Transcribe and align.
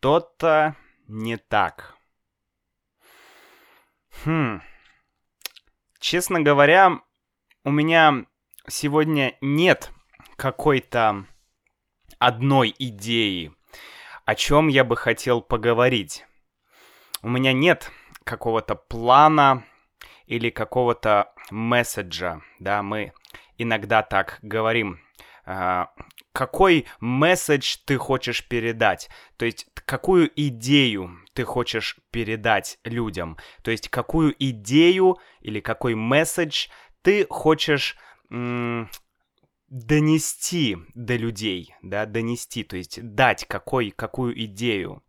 что-то 0.00 0.76
не 1.08 1.36
так. 1.36 1.94
Хм. 4.24 4.62
Честно 5.98 6.40
говоря, 6.40 7.02
у 7.64 7.70
меня 7.70 8.24
сегодня 8.66 9.36
нет 9.42 9.90
какой-то 10.36 11.26
одной 12.18 12.74
идеи, 12.78 13.52
о 14.24 14.34
чем 14.34 14.68
я 14.68 14.84
бы 14.84 14.96
хотел 14.96 15.42
поговорить. 15.42 16.24
У 17.20 17.28
меня 17.28 17.52
нет 17.52 17.92
какого-то 18.24 18.76
плана 18.76 19.64
или 20.24 20.48
какого-то 20.48 21.30
месседжа, 21.50 22.40
да, 22.58 22.82
мы 22.82 23.12
иногда 23.58 24.02
так 24.02 24.38
говорим. 24.40 24.98
А, 26.32 26.38
какой 26.38 26.86
месседж 27.00 27.76
ты 27.84 27.96
хочешь 27.98 28.46
передать? 28.46 29.08
То 29.36 29.44
есть 29.44 29.66
какую 29.86 30.30
идею 30.36 31.18
ты 31.34 31.44
хочешь 31.44 31.98
передать 32.10 32.78
людям? 32.84 33.36
То 33.62 33.70
есть 33.70 33.88
какую 33.88 34.34
идею 34.38 35.18
или 35.40 35.60
какой 35.60 35.94
месседж 35.94 36.68
ты 37.02 37.26
хочешь 37.28 37.96
донести 39.68 40.76
до 40.94 41.16
людей, 41.16 41.74
да, 41.82 42.06
донести, 42.06 42.64
то 42.64 42.76
есть 42.76 43.00
дать 43.02 43.44
какой, 43.46 43.90
какую 43.90 44.40
идею. 44.44 45.02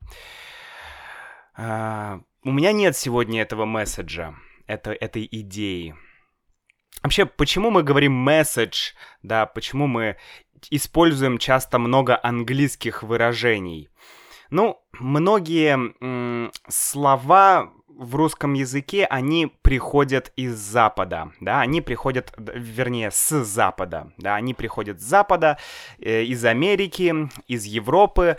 Uh, 1.58 2.24
у 2.44 2.52
меня 2.52 2.72
нет 2.72 2.96
сегодня 2.96 3.42
этого 3.42 3.66
месседжа, 3.66 4.36
это, 4.68 4.92
этой 4.94 5.28
идеи. 5.30 5.96
Вообще, 7.04 7.26
почему 7.26 7.72
мы 7.72 7.84
говорим 7.84 8.14
месседж, 8.14 8.94
да, 9.24 9.46
почему 9.46 9.88
мы 9.88 10.18
используем 10.70 11.38
часто 11.38 11.80
много 11.80 12.20
английских 12.22 13.04
выражений? 13.04 13.90
Ну, 14.50 14.82
многие 15.00 15.94
слова 16.70 17.72
в 17.88 18.16
русском 18.16 18.54
языке, 18.54 19.06
они 19.06 19.48
приходят 19.62 20.32
из 20.36 20.56
Запада, 20.56 21.32
да, 21.40 21.62
они 21.62 21.82
приходят, 21.82 22.34
вернее, 22.38 23.12
с 23.12 23.44
Запада, 23.44 24.12
да, 24.18 24.36
они 24.36 24.54
приходят 24.54 25.00
с 25.00 25.04
Запада, 25.04 25.58
э, 26.00 26.24
из 26.24 26.44
Америки, 26.44 27.30
из 27.48 27.66
Европы, 27.66 28.38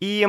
и 0.00 0.26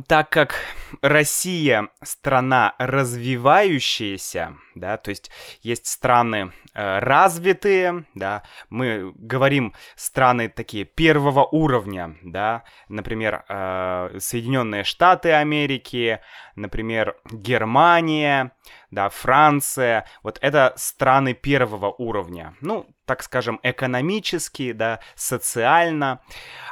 так 0.00 0.30
как 0.30 0.54
Россия 1.02 1.88
страна 2.02 2.74
развивающаяся, 2.78 4.56
да, 4.74 4.96
то 4.96 5.10
есть 5.10 5.30
есть 5.60 5.86
страны 5.86 6.52
э, 6.74 6.98
развитые, 7.00 8.06
да, 8.14 8.42
мы 8.70 9.12
говорим 9.16 9.74
страны 9.94 10.48
такие 10.48 10.84
первого 10.84 11.44
уровня, 11.44 12.16
да, 12.22 12.64
например, 12.88 13.44
э, 13.48 14.16
Соединенные 14.18 14.84
Штаты 14.84 15.32
Америки, 15.32 16.20
например, 16.56 17.16
Германия, 17.30 18.52
да, 18.92 19.08
Франция, 19.08 20.06
вот 20.22 20.38
это 20.42 20.74
страны 20.76 21.32
первого 21.34 21.90
уровня, 21.90 22.54
ну, 22.60 22.86
так 23.06 23.22
скажем, 23.22 23.58
экономически, 23.62 24.72
да, 24.72 25.00
социально, 25.16 26.20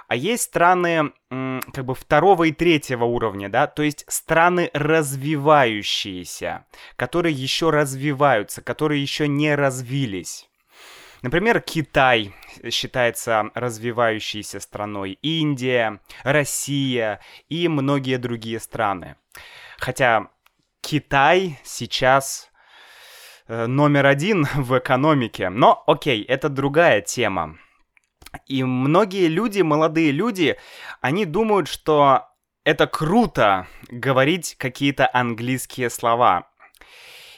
а 0.06 0.14
есть 0.14 0.44
страны 0.44 1.12
как 1.30 1.84
бы 1.84 1.94
второго 1.94 2.44
и 2.44 2.52
третьего 2.52 3.06
уровня, 3.06 3.48
да, 3.48 3.66
то 3.66 3.82
есть 3.82 4.04
страны 4.06 4.70
развивающиеся, 4.74 6.66
которые 6.96 7.34
еще 7.34 7.70
развиваются, 7.70 8.62
которые 8.62 9.00
еще 9.00 9.26
не 9.26 9.54
развились. 9.54 10.46
Например, 11.22 11.60
Китай 11.60 12.34
считается 12.70 13.50
развивающейся 13.54 14.60
страной, 14.60 15.18
Индия, 15.22 16.00
Россия 16.22 17.20
и 17.48 17.68
многие 17.68 18.16
другие 18.16 18.60
страны. 18.60 19.16
Хотя 19.78 20.28
Китай 20.80 21.58
сейчас 21.64 22.50
э, 23.46 23.66
номер 23.66 24.06
один 24.06 24.46
в 24.54 24.78
экономике. 24.78 25.50
Но 25.50 25.82
окей, 25.86 26.22
это 26.22 26.48
другая 26.48 27.00
тема. 27.00 27.58
И 28.46 28.62
многие 28.62 29.26
люди, 29.26 29.62
молодые 29.62 30.12
люди, 30.12 30.56
они 31.00 31.24
думают, 31.24 31.68
что 31.68 32.28
это 32.64 32.86
круто 32.86 33.66
говорить 33.88 34.54
какие-то 34.56 35.08
английские 35.12 35.90
слова. 35.90 36.48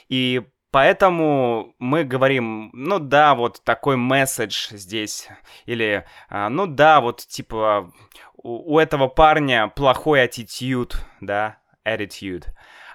И 0.09 0.43
Поэтому 0.73 1.75
мы 1.77 2.03
говорим, 2.03 2.71
ну 2.73 2.97
да, 2.97 3.35
вот 3.35 3.61
такой 3.63 3.95
месседж 3.95 4.69
здесь. 4.71 5.29
Или, 5.67 6.03
а, 6.29 6.49
ну 6.49 6.65
да, 6.65 6.99
вот 6.99 7.19
типа 7.27 7.93
у, 8.37 8.73
у 8.73 8.79
этого 8.79 9.07
парня 9.07 9.67
плохой 9.67 10.25
attitude, 10.25 10.95
да, 11.21 11.57
attitude, 11.87 12.45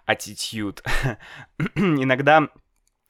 attitude. 0.08 0.82
Иногда 1.74 2.48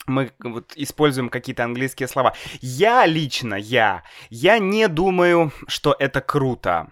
мы 0.07 0.33
вот 0.41 0.73
используем 0.75 1.29
какие-то 1.29 1.65
английские 1.65 2.09
слова. 2.09 2.35
Я 2.61 3.07
лично, 3.07 3.55
я, 3.55 4.03
я 4.31 4.59
не 4.59 4.89
думаю, 4.89 5.53
что 5.67 5.95
это 5.99 6.21
круто. 6.21 6.91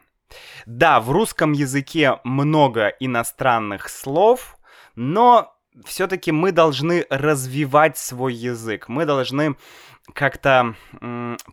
Да, 0.66 1.00
в 1.00 1.10
русском 1.10 1.52
языке 1.52 2.20
много 2.24 2.88
иностранных 3.00 3.88
слов, 3.88 4.56
но 4.96 5.54
все-таки 5.84 6.32
мы 6.32 6.52
должны 6.52 7.06
развивать 7.10 7.96
свой 7.98 8.34
язык, 8.34 8.88
мы 8.88 9.04
должны 9.04 9.56
как-то 10.14 10.74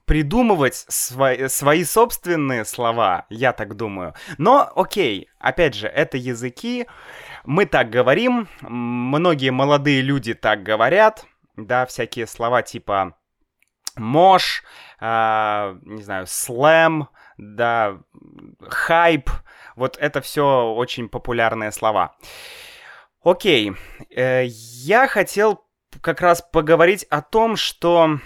придумывать 0.05 0.85
свои, 0.87 1.47
свои 1.47 1.83
собственные 1.83 2.65
слова, 2.65 3.25
я 3.29 3.51
так 3.51 3.75
думаю. 3.75 4.13
Но, 4.37 4.71
окей, 4.75 5.29
опять 5.39 5.73
же, 5.73 5.87
это 5.87 6.17
языки, 6.17 6.85
мы 7.45 7.65
так 7.65 7.89
говорим, 7.89 8.47
многие 8.61 9.49
молодые 9.49 10.01
люди 10.01 10.33
так 10.33 10.63
говорят, 10.63 11.25
да, 11.55 11.85
всякие 11.85 12.27
слова 12.27 12.61
типа 12.61 13.17
мош, 13.95 14.63
э, 14.99 15.77
не 15.83 16.01
знаю, 16.01 16.25
слэм, 16.27 17.09
да, 17.37 17.99
хайп, 18.59 19.29
вот 19.75 19.97
это 19.97 20.21
все 20.21 20.73
очень 20.73 21.09
популярные 21.09 21.71
слова. 21.71 22.15
Окей, 23.23 23.73
э, 24.09 24.45
я 24.45 25.07
хотел 25.07 25.65
как 26.01 26.21
раз 26.21 26.41
поговорить 26.41 27.03
о 27.05 27.21
том, 27.21 27.55
что 27.55 28.19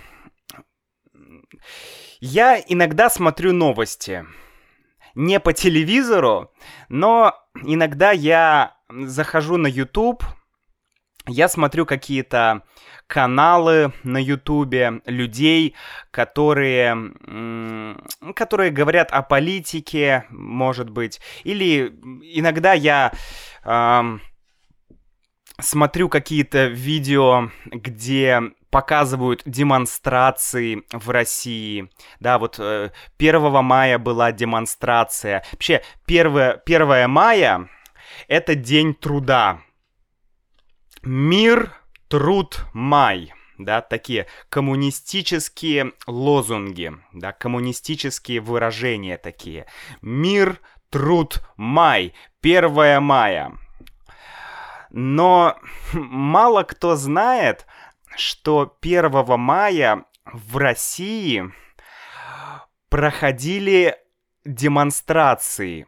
я 2.20 2.60
иногда 2.60 3.10
смотрю 3.10 3.54
новости. 3.54 4.26
Не 5.16 5.40
по 5.40 5.52
телевизору, 5.52 6.54
но 6.90 7.34
иногда 7.64 8.12
я 8.12 8.77
захожу 8.90 9.58
на 9.58 9.68
YouTube, 9.68 10.24
я 11.28 11.50
смотрю 11.50 11.86
какие-то 11.86 12.64
каналы 13.08 13.92
на 14.04 14.18
Ютубе 14.18 15.02
людей, 15.06 15.76
которые, 16.12 17.14
которые 18.34 18.72
говорят 18.72 19.12
о 19.12 19.22
политике, 19.22 20.26
может 20.30 20.90
быть, 20.90 21.20
или 21.44 21.88
иногда 22.34 22.74
я 22.74 23.12
э, 23.64 24.18
смотрю 25.60 26.10
какие-то 26.10 26.68
видео, 26.68 27.50
где 27.66 28.42
показывают 28.70 29.42
демонстрации 29.46 30.84
в 30.92 31.10
России. 31.10 31.90
Да, 32.20 32.40
вот 32.40 32.58
э, 32.60 32.92
1 33.18 33.64
мая 33.64 33.98
была 33.98 34.32
демонстрация. 34.32 35.44
Вообще, 35.52 35.82
1, 36.06 36.62
1 36.66 37.10
мая— 37.10 37.70
это 38.28 38.56
день 38.56 38.94
труда. 38.94 39.62
Мир, 41.04 41.74
труд, 42.08 42.66
май. 42.74 43.34
Да, 43.58 43.82
такие 43.82 44.28
коммунистические 44.50 45.94
лозунги, 46.06 46.94
да, 47.12 47.34
коммунистические 47.34 48.40
выражения 48.40 49.18
такие. 49.18 49.66
Мир, 50.02 50.60
труд, 50.92 51.42
май. 51.56 52.14
1 52.44 53.02
мая. 53.02 53.58
Но 54.92 55.58
мало 55.94 56.64
кто 56.64 56.96
знает, 56.96 57.66
что 58.16 58.78
1 58.82 59.40
мая 59.40 60.06
в 60.26 60.58
России 60.58 61.52
проходили 62.90 63.98
демонстрации. 64.46 65.88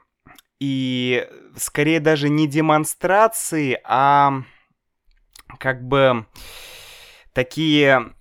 И 0.60 1.28
скорее 1.56 2.00
даже 2.00 2.30
не 2.30 2.48
демонстрации, 2.48 3.80
а 3.84 4.44
как 5.58 5.88
бы 5.88 6.26
такие... 7.34 8.14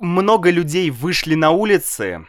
Много 0.00 0.50
людей 0.50 0.90
вышли 0.90 1.34
на 1.34 1.50
улицы, 1.50 2.24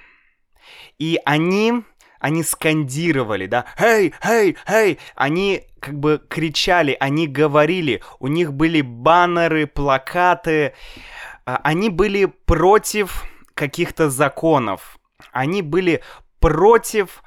и 0.97 1.19
они 1.23 1.83
они 2.19 2.43
скандировали, 2.43 3.45
да, 3.45 3.65
«Эй, 3.77 4.13
эй, 4.23 4.57
эй!» 4.67 4.99
Они 5.15 5.63
как 5.79 5.97
бы 5.97 6.21
кричали, 6.29 6.95
они 6.99 7.27
говорили, 7.27 8.03
у 8.19 8.27
них 8.27 8.53
были 8.53 8.81
баннеры, 8.81 9.67
плакаты, 9.67 10.73
а, 11.45 11.61
они 11.63 11.89
были 11.89 12.25
против 12.25 13.23
каких-то 13.53 14.09
законов, 14.09 14.99
они 15.31 15.61
были 15.61 16.03
против 16.39 17.23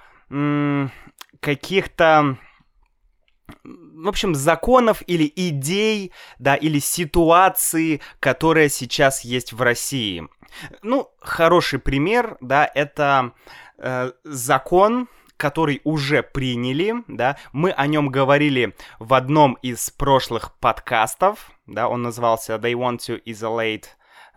каких-то 1.40 2.38
в 3.64 4.08
общем, 4.08 4.34
законов 4.34 5.02
или 5.06 5.30
идей, 5.36 6.12
да, 6.38 6.56
или 6.56 6.78
ситуации, 6.78 8.00
которая 8.18 8.68
сейчас 8.68 9.24
есть 9.24 9.52
в 9.52 9.62
России. 9.62 10.26
Ну, 10.82 11.10
хороший 11.20 11.78
пример, 11.78 12.36
да, 12.40 12.68
это 12.74 13.32
э, 13.78 14.12
закон, 14.24 15.08
который 15.36 15.80
уже 15.84 16.22
приняли, 16.22 16.94
да, 17.08 17.36
мы 17.52 17.70
о 17.70 17.86
нем 17.86 18.08
говорили 18.10 18.74
в 18.98 19.14
одном 19.14 19.54
из 19.54 19.90
прошлых 19.90 20.58
подкастов, 20.58 21.50
да, 21.66 21.88
он 21.88 22.02
назывался 22.02 22.54
They 22.56 22.74
Want 22.74 22.98
to 22.98 23.22
Isolate 23.24 23.86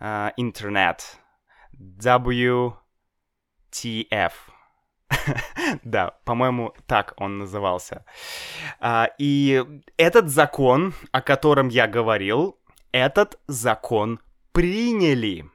uh, 0.00 0.32
Internet, 0.36 1.00
WTF. 1.78 2.72
да, 5.84 6.12
по-моему, 6.24 6.74
так 6.86 7.14
он 7.16 7.38
назывался. 7.38 8.04
А, 8.80 9.08
и 9.18 9.64
этот 9.96 10.28
закон, 10.28 10.94
о 11.12 11.20
котором 11.20 11.68
я 11.68 11.86
говорил, 11.86 12.58
этот 12.92 13.38
закон 13.46 14.20
приняли. 14.52 15.48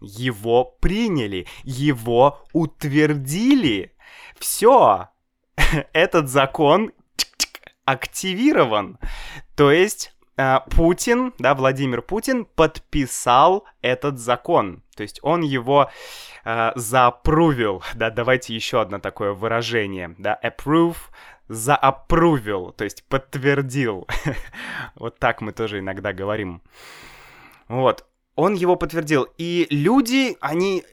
Его 0.00 0.64
приняли, 0.64 1.46
его 1.64 2.44
утвердили. 2.52 3.94
Все, 4.38 5.08
этот 5.92 6.28
закон 6.28 6.92
активирован. 7.84 8.98
То 9.54 9.70
есть 9.70 10.15
Путин, 10.70 11.32
да, 11.38 11.54
Владимир 11.54 12.02
Путин 12.02 12.44
подписал 12.44 13.64
этот 13.80 14.18
закон. 14.18 14.82
То 14.94 15.02
есть 15.02 15.18
он 15.22 15.40
его 15.40 15.90
э, 16.44 16.72
запрувил, 16.74 17.82
да, 17.94 18.10
давайте 18.10 18.54
еще 18.54 18.80
одно 18.80 18.98
такое 18.98 19.32
выражение, 19.32 20.14
да, 20.18 20.38
approve, 20.42 20.96
заапрувил, 21.48 22.72
то 22.72 22.84
есть 22.84 23.04
подтвердил. 23.04 24.06
вот 24.94 25.18
так 25.18 25.40
мы 25.40 25.52
тоже 25.52 25.78
иногда 25.78 26.12
говорим. 26.12 26.62
Вот, 27.68 28.06
он 28.34 28.54
его 28.54 28.76
подтвердил. 28.76 29.26
И 29.38 29.66
люди, 29.70 30.36
они 30.40 30.84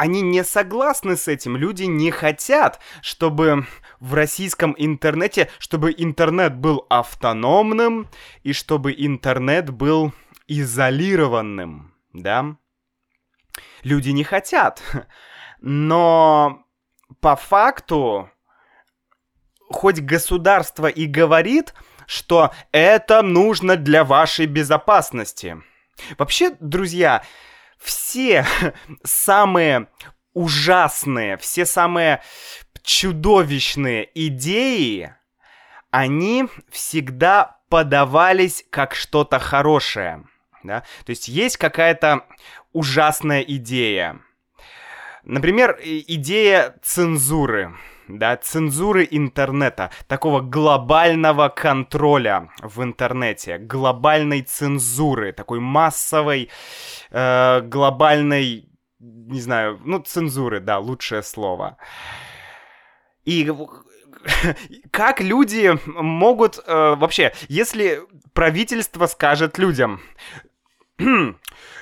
они 0.00 0.22
не 0.22 0.44
согласны 0.44 1.14
с 1.14 1.28
этим. 1.28 1.58
Люди 1.58 1.82
не 1.82 2.10
хотят, 2.10 2.80
чтобы 3.02 3.66
в 4.00 4.14
российском 4.14 4.74
интернете, 4.78 5.50
чтобы 5.58 5.94
интернет 5.96 6.56
был 6.56 6.86
автономным 6.88 8.08
и 8.42 8.52
чтобы 8.52 8.94
интернет 8.96 9.70
был 9.70 10.12
изолированным, 10.48 11.94
да? 12.12 12.56
Люди 13.82 14.10
не 14.10 14.24
хотят. 14.24 14.82
Но 15.60 16.64
по 17.20 17.36
факту, 17.36 18.30
хоть 19.68 20.00
государство 20.00 20.86
и 20.86 21.06
говорит, 21.06 21.74
что 22.06 22.52
это 22.72 23.22
нужно 23.22 23.76
для 23.76 24.04
вашей 24.04 24.46
безопасности. 24.46 25.62
Вообще, 26.18 26.56
друзья, 26.58 27.22
все 27.78 28.46
самые 29.04 29.88
ужасные, 30.34 31.36
все 31.36 31.66
самые 31.66 32.22
чудовищные 32.82 34.10
идеи, 34.14 35.14
они 35.90 36.46
всегда 36.70 37.58
подавались 37.68 38.64
как 38.70 38.94
что-то 38.94 39.38
хорошее. 39.38 40.24
Да? 40.62 40.80
То 41.04 41.10
есть 41.10 41.28
есть 41.28 41.56
какая-то 41.56 42.24
ужасная 42.72 43.40
идея. 43.42 44.20
Например, 45.24 45.78
идея 45.82 46.76
цензуры 46.82 47.74
да, 48.18 48.36
цензуры 48.36 49.06
интернета, 49.10 49.90
такого 50.06 50.40
глобального 50.40 51.48
контроля 51.48 52.50
в 52.60 52.82
интернете, 52.82 53.58
глобальной 53.58 54.42
цензуры, 54.42 55.32
такой 55.32 55.60
массовой, 55.60 56.50
э, 57.10 57.60
глобальной, 57.62 58.68
не 59.00 59.40
знаю, 59.40 59.80
ну, 59.84 59.98
цензуры, 59.98 60.60
да, 60.60 60.78
лучшее 60.78 61.22
слово. 61.22 61.78
И 63.24 63.50
как 64.90 65.20
люди 65.20 65.78
могут 65.86 66.58
э, 66.58 66.94
вообще, 66.96 67.32
если 67.48 68.02
правительство 68.32 69.06
скажет 69.06 69.58
людям, 69.58 70.00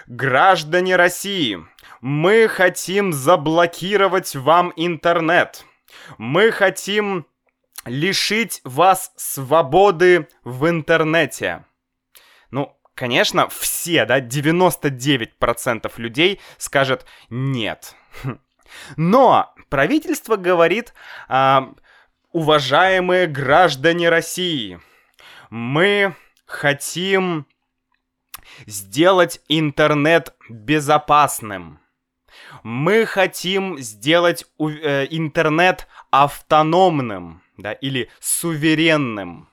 граждане 0.07 0.97
России, 0.97 1.65
мы 2.01 2.49
хотим 2.49 3.13
заблокировать 3.13 4.37
вам 4.37 4.73
интернет. 4.77 5.65
Мы 6.17 6.53
хотим 6.53 7.27
лишить 7.85 8.61
вас 8.65 9.13
свободы 9.17 10.29
в 10.45 10.69
интернете. 10.69 11.65
Ну, 12.51 12.78
конечно, 12.99 13.49
все, 13.49 14.05
да, 14.05 14.21
99% 14.21 15.93
людей 15.99 16.41
скажут 16.57 17.07
нет. 17.31 17.95
Но 18.97 19.55
правительство 19.69 20.35
говорит, 20.37 20.93
а, 21.29 21.73
уважаемые 22.33 23.29
граждане 23.29 24.09
России, 24.09 24.81
мы 25.49 26.17
хотим 26.45 27.47
сделать 28.67 29.41
интернет 29.49 30.35
безопасным. 30.49 31.79
Мы 32.65 33.07
хотим 33.07 33.79
сделать 33.79 34.45
э, 34.59 35.07
интернет 35.11 35.87
автономным, 36.11 37.43
да, 37.57 37.73
или 37.73 38.11
суверенным. 38.19 39.49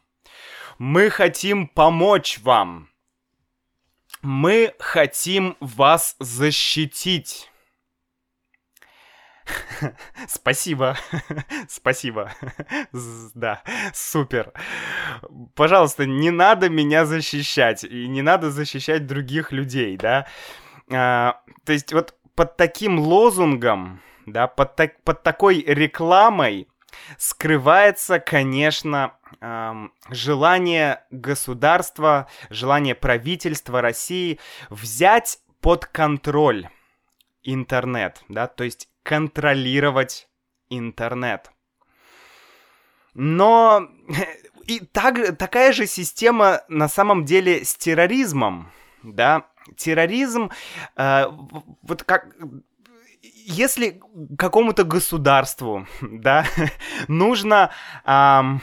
Мы 0.79 1.09
хотим 1.11 1.67
помочь 1.67 2.39
вам. 2.39 2.89
Мы 4.25 4.73
хотим 4.79 5.55
вас 5.59 6.15
защитить. 6.19 7.51
Спасибо. 10.27 10.97
Спасибо. 11.69 12.33
Да, 13.35 13.61
супер. 13.93 14.51
Пожалуйста, 15.53 16.07
не 16.07 16.31
надо 16.31 16.69
меня 16.69 17.05
защищать. 17.05 17.83
И 17.83 18.07
не 18.07 18.23
надо 18.23 18.49
защищать 18.49 19.05
других 19.05 19.51
людей, 19.51 19.95
да. 19.95 20.25
А, 20.91 21.39
то 21.63 21.73
есть 21.73 21.93
вот 21.93 22.15
под 22.33 22.57
таким 22.57 22.97
лозунгом, 22.97 24.01
да, 24.25 24.47
под, 24.47 24.75
так, 24.75 25.03
под 25.03 25.21
такой 25.21 25.61
рекламой 25.61 26.67
скрывается, 27.17 28.19
конечно, 28.19 29.17
эм, 29.41 29.93
желание 30.09 31.03
государства, 31.11 32.27
желание 32.49 32.95
правительства 32.95 33.81
России 33.81 34.39
взять 34.69 35.39
под 35.61 35.85
контроль 35.85 36.69
интернет, 37.43 38.23
да, 38.29 38.47
то 38.47 38.63
есть 38.63 38.89
контролировать 39.03 40.27
интернет. 40.69 41.51
Но 43.13 43.89
и 44.67 44.79
так, 44.79 45.37
такая 45.37 45.73
же 45.73 45.87
система 45.87 46.61
на 46.67 46.87
самом 46.87 47.25
деле 47.25 47.63
с 47.63 47.75
терроризмом, 47.75 48.71
да, 49.03 49.47
терроризм, 49.77 50.51
э, 50.95 51.25
вот 51.81 52.03
как 52.03 52.35
если 53.45 54.01
какому-то 54.37 54.83
государству, 54.83 55.87
да, 56.01 56.45
нужно 57.07 57.71
эм, 58.05 58.61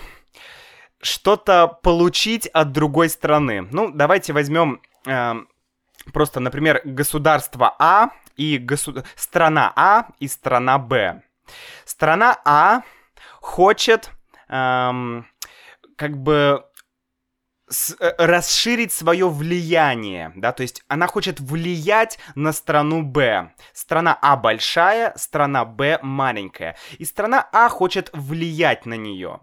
что-то 1.01 1.69
получить 1.83 2.47
от 2.47 2.73
другой 2.73 3.09
страны. 3.09 3.69
Ну, 3.71 3.91
давайте 3.93 4.33
возьмем 4.33 4.81
э, 5.07 5.35
просто, 6.13 6.41
например, 6.41 6.81
государство 6.85 7.75
А 7.79 8.11
и 8.37 8.59
госу... 8.59 9.05
страна 9.17 9.73
А 9.77 10.07
и 10.19 10.29
страна 10.29 10.79
Б. 10.79 11.23
Страна 11.85 12.39
А 12.45 12.83
хочет 13.41 14.11
эм, 14.49 15.27
как 15.97 16.17
бы 16.17 16.65
с, 17.73 17.97
э, 17.99 18.15
расширить 18.19 18.93
свое 18.93 19.29
влияние, 19.29 20.33
да, 20.37 20.53
то 20.53 20.63
есть 20.63 20.85
она 20.89 21.07
хочет 21.07 21.41
влиять 21.41 22.19
на 22.35 22.53
страну 22.53 23.03
Б. 23.03 23.53
Страна 23.73 24.17
А 24.21 24.37
большая, 24.37 25.15
страна 25.17 25.65
Б 25.65 25.99
маленькая, 26.03 26.77
и 26.99 27.05
страна 27.05 27.49
А 27.53 27.69
хочет 27.69 28.11
влиять 28.13 28.87
на 28.87 28.95
нее. 28.95 29.41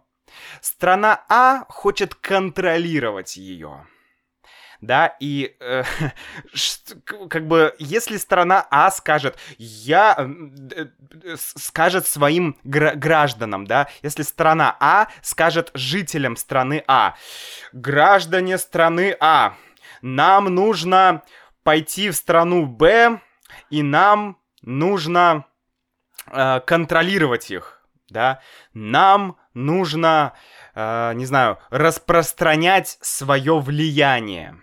Страна 0.61 1.25
А 1.27 1.65
хочет 1.69 2.15
контролировать 2.15 3.35
ее 3.35 3.87
да, 4.81 5.15
и 5.19 5.55
э, 5.59 5.83
как 7.29 7.47
бы 7.47 7.75
если 7.79 8.17
страна 8.17 8.65
А 8.69 8.91
скажет, 8.91 9.37
я 9.57 10.15
э, 10.17 11.35
скажет 11.37 12.07
своим 12.07 12.57
гражданам, 12.63 13.65
да, 13.65 13.87
если 14.01 14.23
страна 14.23 14.75
А 14.79 15.07
скажет 15.21 15.71
жителям 15.73 16.35
страны 16.35 16.83
А, 16.87 17.15
граждане 17.73 18.57
страны 18.57 19.15
А, 19.19 19.55
нам 20.01 20.45
нужно 20.45 21.23
пойти 21.63 22.09
в 22.09 22.15
страну 22.15 22.65
Б, 22.65 23.19
и 23.69 23.83
нам 23.83 24.37
нужно 24.61 25.45
э, 26.27 26.61
контролировать 26.61 27.51
их 27.51 27.79
да, 28.09 28.41
нам 28.73 29.37
нужно, 29.53 30.33
э, 30.75 31.13
не 31.13 31.25
знаю, 31.25 31.59
распространять 31.69 32.97
свое 33.01 33.59
влияние, 33.59 34.59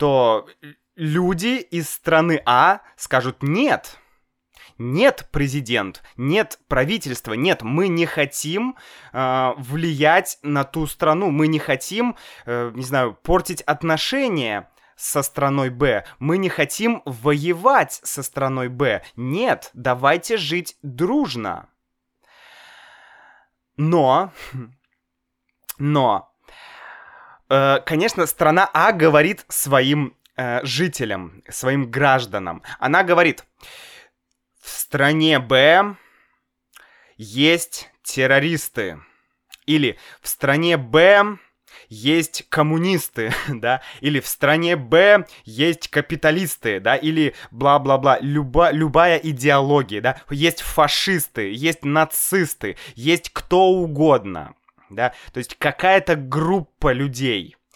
то 0.00 0.48
люди 0.96 1.58
из 1.58 1.90
страны 1.90 2.40
А 2.46 2.80
скажут 2.96 3.42
нет, 3.42 3.98
нет, 4.78 5.28
президент, 5.30 6.02
нет 6.16 6.58
правительства, 6.68 7.34
нет, 7.34 7.60
мы 7.60 7.88
не 7.88 8.06
хотим 8.06 8.76
э, 9.12 9.52
влиять 9.58 10.38
на 10.42 10.64
ту 10.64 10.86
страну, 10.86 11.30
мы 11.30 11.48
не 11.48 11.58
хотим, 11.58 12.16
э, 12.46 12.72
не 12.74 12.82
знаю, 12.82 13.12
портить 13.12 13.60
отношения 13.60 14.70
со 14.96 15.20
страной 15.20 15.68
Б, 15.68 16.06
мы 16.18 16.38
не 16.38 16.48
хотим 16.48 17.02
воевать 17.04 18.00
со 18.02 18.22
страной 18.22 18.68
Б. 18.68 19.02
Нет, 19.16 19.68
давайте 19.74 20.38
жить 20.38 20.78
дружно. 20.82 21.68
Но, 23.76 24.32
но, 25.78 26.29
конечно, 27.84 28.26
страна 28.26 28.70
А 28.72 28.92
говорит 28.92 29.44
своим 29.48 30.14
э, 30.36 30.64
жителям, 30.64 31.42
своим 31.48 31.90
гражданам, 31.90 32.62
она 32.78 33.02
говорит, 33.02 33.44
в 34.60 34.68
стране 34.68 35.38
Б 35.40 35.96
есть 37.16 37.90
террористы. 38.02 39.00
Или 39.66 39.98
в 40.20 40.28
стране 40.28 40.76
Б 40.76 41.38
есть 41.88 42.46
коммунисты, 42.48 43.32
да, 43.48 43.82
или 44.00 44.20
в 44.20 44.26
стране 44.26 44.76
Б 44.76 45.26
есть 45.44 45.88
капиталисты, 45.88 46.80
да, 46.80 46.96
или 46.96 47.34
бла-бла-бла, 47.50 48.18
Люба, 48.20 48.70
любая 48.70 49.16
идеология, 49.18 50.00
да, 50.00 50.22
есть 50.30 50.62
фашисты, 50.62 51.52
есть 51.52 51.84
нацисты, 51.84 52.76
есть 52.94 53.30
кто 53.32 53.66
угодно, 53.68 54.54
да, 54.90 55.14
то 55.32 55.38
есть 55.38 55.56
какая-то 55.56 56.16
группа 56.16 56.92
людей– 56.92 57.56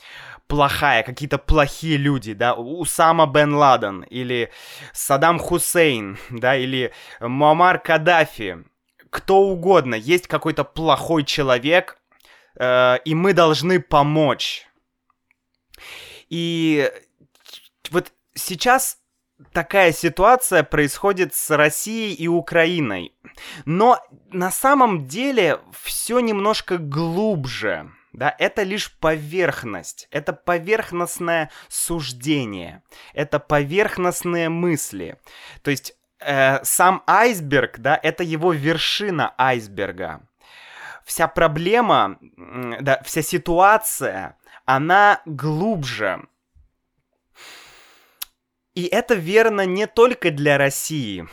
плохая, 0.47 1.02
какие-то 1.02 1.38
плохие 1.38 1.97
люди, 1.97 2.33
да, 2.35 2.54
Усама 2.54 3.26
бен 3.26 3.54
Ладен, 3.54 4.02
или 4.02 4.50
Саддам 4.92 5.38
Хусейн, 5.38 6.18
да, 6.30 6.56
или 6.56 6.92
Муаммар 7.21 7.78
Каддафи, 7.78 8.64
кто 9.11 9.40
угодно, 9.40 9.94
есть 9.94 10.26
какой-то 10.26 10.64
плохой 10.64 11.25
человек, 11.25 11.99
э, 12.59 12.99
и 13.04 13.14
мы 13.14 13.33
должны 13.33 13.80
помочь. 13.80 14.66
И 16.28 16.90
вот 17.90 18.12
сейчас 18.35 18.99
такая 19.52 19.92
ситуация 19.92 20.62
происходит 20.62 21.34
с 21.34 21.50
Россией 21.50 22.14
и 22.14 22.28
Украиной. 22.28 23.14
Но 23.64 23.98
на 24.30 24.50
самом 24.50 25.06
деле 25.06 25.60
все 25.82 26.20
немножко 26.20 26.78
глубже 26.78 27.90
да, 28.14 28.34
это 28.38 28.62
лишь 28.62 28.92
поверхность, 28.92 30.06
это 30.12 30.32
поверхностное 30.32 31.50
суждение, 31.68 32.82
это 33.12 33.40
поверхностные 33.40 34.48
мысли. 34.48 35.18
То 35.62 35.72
есть 35.72 35.96
э, 36.20 36.62
сам 36.62 37.02
айсберг, 37.06 37.80
да, 37.80 37.98
это 38.00 38.22
его 38.22 38.52
вершина 38.52 39.34
айсберга. 39.36 40.22
Вся 41.04 41.26
проблема, 41.26 42.18
да, 42.80 43.02
вся 43.04 43.20
ситуация, 43.20 44.38
она 44.64 45.20
глубже. 45.26 46.26
И 48.74 48.84
это 48.84 49.14
верно 49.14 49.66
не 49.66 49.86
только 49.86 50.30
для 50.30 50.58
России 50.58 51.26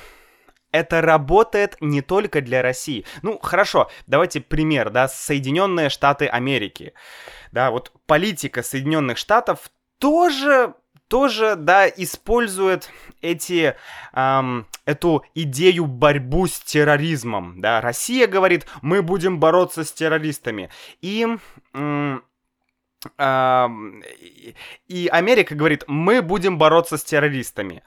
это 0.72 1.02
работает 1.02 1.76
не 1.82 2.02
только 2.02 2.42
для 2.42 2.62
России. 2.62 3.06
Ну, 3.22 3.38
хорошо, 3.40 3.90
давайте 4.08 4.42
пример, 4.42 4.90
да, 4.90 5.08
Соединенные 5.08 5.90
Штаты 5.90 6.28
Америки. 6.28 6.94
Да, 7.52 7.72
вот 7.72 7.92
политика 8.06 8.64
Соединенных 8.64 9.18
Штатов 9.18 9.70
тоже 10.00 10.74
тоже, 11.08 11.58
да, 11.58 11.90
использует 11.90 12.90
эти, 13.22 13.76
эм, 14.14 14.66
эту 14.86 15.26
идею 15.36 15.86
борьбу 15.86 16.48
с 16.48 16.58
терроризмом, 16.62 17.60
да. 17.60 17.82
Россия 17.82 18.28
говорит, 18.28 18.66
мы 18.82 19.02
будем 19.02 19.38
бороться 19.38 19.84
с 19.84 19.92
террористами. 19.92 20.70
И... 21.02 21.28
Эм, 21.74 22.24
и 24.88 25.08
Америка 25.12 25.56
говорит, 25.56 25.84
мы 25.88 26.22
будем 26.22 26.58
бороться 26.58 26.98
с 26.98 27.04
террористами. 27.04 27.84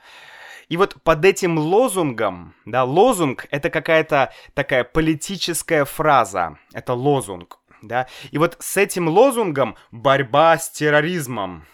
И 0.69 0.77
вот 0.77 1.03
под 1.03 1.25
этим 1.25 1.59
лозунгом, 1.59 2.55
да, 2.65 2.85
лозунг— 2.85 3.47
это 3.51 3.71
какая-то 3.71 4.33
такая 4.55 4.83
политическая 4.83 5.85
фраза, 5.85 6.59
это 6.73 6.95
лозунг, 6.95 7.59
да, 7.83 8.09
и 8.31 8.39
вот 8.39 8.57
с 8.61 8.77
этим 8.77 9.09
лозунгом 9.09 9.77
борьба 9.91 10.57
с 10.57 10.71
терроризмом, 10.71 11.67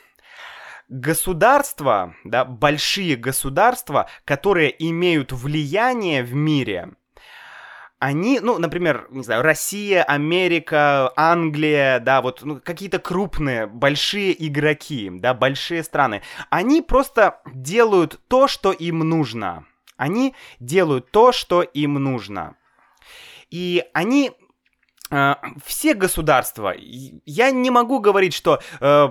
государства, 0.89 2.17
да, 2.25 2.45
большие 2.45 3.15
государства, 3.15 4.11
которые 4.25 4.75
имеют 4.91 5.33
влияние 5.33 6.25
в 6.25 6.35
мире, 6.35 6.91
они, 8.01 8.41
ну, 8.41 8.59
например, 8.59 9.07
не 9.11 9.23
знаю, 9.23 9.43
Россия, 9.43 10.03
Америка, 10.03 11.13
Англия, 11.17 12.01
да, 12.01 12.23
вот 12.23 12.41
ну, 12.43 12.59
какие-то 12.59 12.99
крупные, 12.99 13.67
большие 13.67 14.35
игроки, 14.47 15.11
да, 15.13 15.35
большие 15.35 15.85
страны, 15.85 16.23
они 16.49 16.81
просто 16.81 17.41
делают 17.53 18.19
то, 18.27 18.49
что 18.49 18.73
им 18.73 19.01
нужно. 19.01 19.67
Они 19.99 20.35
делают 20.61 21.11
то, 21.11 21.31
что 21.31 21.61
им 21.61 21.95
нужно. 21.95 22.57
И 23.51 23.85
они 23.93 24.33
э, 25.11 25.35
все 25.63 25.93
государства, 25.93 26.75
я 26.79 27.51
не 27.51 27.71
могу 27.71 28.01
говорить, 28.01 28.33
что, 28.33 28.63
э, 28.81 29.09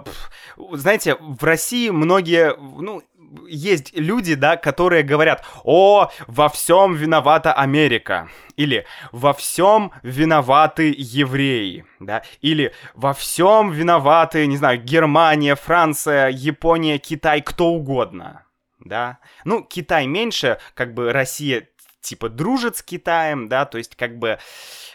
знаете, 0.72 1.16
в 1.20 1.44
России 1.44 1.90
многие, 1.92 2.56
ну, 2.58 3.04
есть 3.48 3.96
люди, 3.96 4.36
да, 4.36 4.58
которые 4.58 5.04
говорят, 5.04 5.46
о, 5.64 6.12
во 6.28 6.50
всем 6.50 6.96
виновата 6.96 7.54
Америка, 7.54 8.30
или 8.56 8.86
во 9.12 9.34
всем 9.34 9.92
виноваты 10.04 10.94
евреи, 10.98 11.86
да, 12.00 12.24
или 12.42 12.74
во 12.94 13.14
всем 13.14 13.72
виноваты, 13.72 14.46
не 14.48 14.58
знаю, 14.58 14.82
Германия, 14.82 15.56
Франция, 15.56 16.30
Япония, 16.30 16.98
Китай, 16.98 17.42
кто 17.42 17.68
угодно, 17.68 18.44
да. 18.80 19.20
Ну, 19.46 19.64
Китай 19.64 20.08
меньше, 20.08 20.60
как 20.74 20.94
бы 20.94 21.12
Россия 21.12 21.68
типа 22.02 22.30
дружит 22.30 22.78
с 22.78 22.84
Китаем, 22.84 23.48
да, 23.48 23.66
то 23.66 23.78
есть 23.78 23.96
как 23.96 24.18
бы 24.18 24.40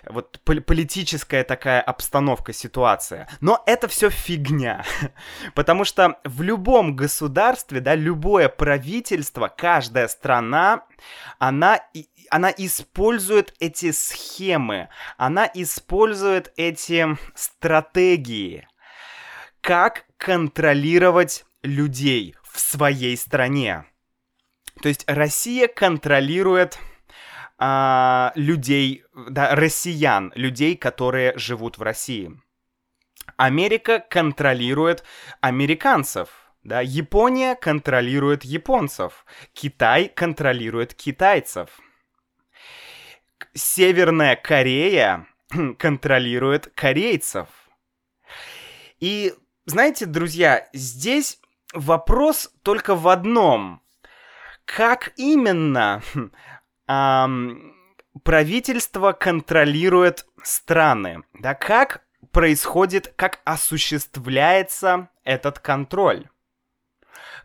вот 0.06 0.40
политическая 0.40 1.44
такая 1.44 1.80
обстановка, 1.80 2.52
ситуация. 2.52 3.28
Но 3.40 3.62
это 3.66 3.88
все 3.88 4.10
фигня, 4.10 4.84
потому 5.54 5.84
что 5.84 6.18
в 6.24 6.42
любом 6.42 6.96
государстве, 6.96 7.80
да, 7.80 7.94
любое 7.94 8.48
правительство, 8.48 9.52
каждая 9.54 10.08
страна, 10.08 10.84
она 11.38 11.80
она 12.30 12.50
использует 12.50 13.54
эти 13.60 13.92
схемы, 13.92 14.88
она 15.16 15.48
использует 15.54 16.52
эти 16.56 17.16
стратегии, 17.34 18.66
как 19.60 20.06
контролировать 20.16 21.44
людей 21.62 22.34
в 22.42 22.58
своей 22.58 23.16
стране. 23.16 23.84
То 24.82 24.88
есть 24.88 25.04
Россия 25.06 25.68
контролирует 25.68 26.78
а, 27.66 28.30
людей, 28.34 29.04
да, 29.14 29.54
россиян, 29.54 30.30
людей, 30.34 30.76
которые 30.76 31.32
живут 31.38 31.78
в 31.78 31.82
России. 31.82 32.38
Америка 33.38 34.04
контролирует 34.10 35.02
американцев, 35.40 36.28
да, 36.62 36.82
Япония 36.82 37.54
контролирует 37.54 38.44
японцев, 38.44 39.24
Китай 39.54 40.10
контролирует 40.14 40.92
китайцев. 40.92 41.70
Северная 43.54 44.36
Корея 44.36 45.26
контролирует 45.78 46.70
корейцев. 46.74 47.48
И 49.00 49.32
знаете, 49.64 50.04
друзья, 50.04 50.68
здесь 50.74 51.40
вопрос 51.72 52.52
только 52.62 52.94
в 52.94 53.08
одном. 53.08 53.80
Как 54.66 55.14
именно 55.16 56.02
эм, 56.86 57.74
правительство 58.22 59.12
контролирует 59.12 60.26
страны. 60.42 61.24
Да, 61.34 61.54
как 61.54 62.04
происходит, 62.32 63.12
как 63.16 63.40
осуществляется 63.44 65.08
этот 65.24 65.58
контроль? 65.58 66.28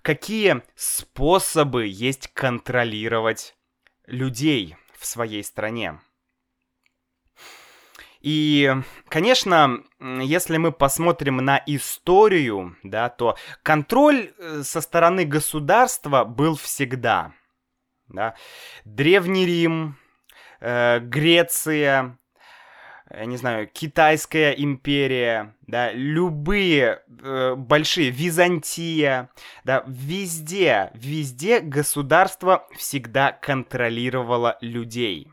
Какие 0.02 0.64
способы 0.76 1.88
есть 1.88 2.28
контролировать 2.34 3.56
людей 4.06 4.78
в 4.98 5.06
своей 5.06 5.44
стране? 5.44 6.00
И, 8.22 8.74
конечно, 9.08 9.82
если 10.00 10.58
мы 10.58 10.74
посмотрим 10.74 11.38
на 11.38 11.62
историю, 11.66 12.76
да, 12.84 13.08
то 13.08 13.38
контроль 13.64 14.34
э, 14.38 14.64
со 14.64 14.82
стороны 14.82 15.24
государства 15.24 16.26
был 16.26 16.58
всегда 16.58 17.34
да. 18.10 18.36
Древний 18.86 19.46
Рим, 19.46 19.98
э, 20.60 21.00
Греция, 21.00 22.18
я 23.10 23.26
не 23.26 23.38
знаю, 23.38 23.68
Китайская 23.68 24.52
империя, 24.52 25.56
да, 25.66 25.92
любые 25.92 27.02
э, 27.24 27.56
большие, 27.56 28.12
Византия, 28.12 29.30
да, 29.64 29.84
везде, 29.88 30.92
везде 30.94 31.60
государство 31.60 32.68
всегда 32.76 33.32
контролировало 33.32 34.58
людей. 34.62 35.32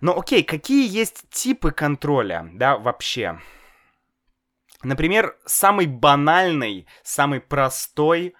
Но 0.00 0.16
окей, 0.16 0.44
какие 0.44 0.88
есть 0.88 1.28
типы 1.30 1.72
контроля, 1.72 2.48
да, 2.52 2.76
вообще? 2.76 3.40
Например, 4.82 5.36
самый 5.46 5.86
банальный, 5.86 6.86
самый 7.02 7.40
простой, 7.40 8.34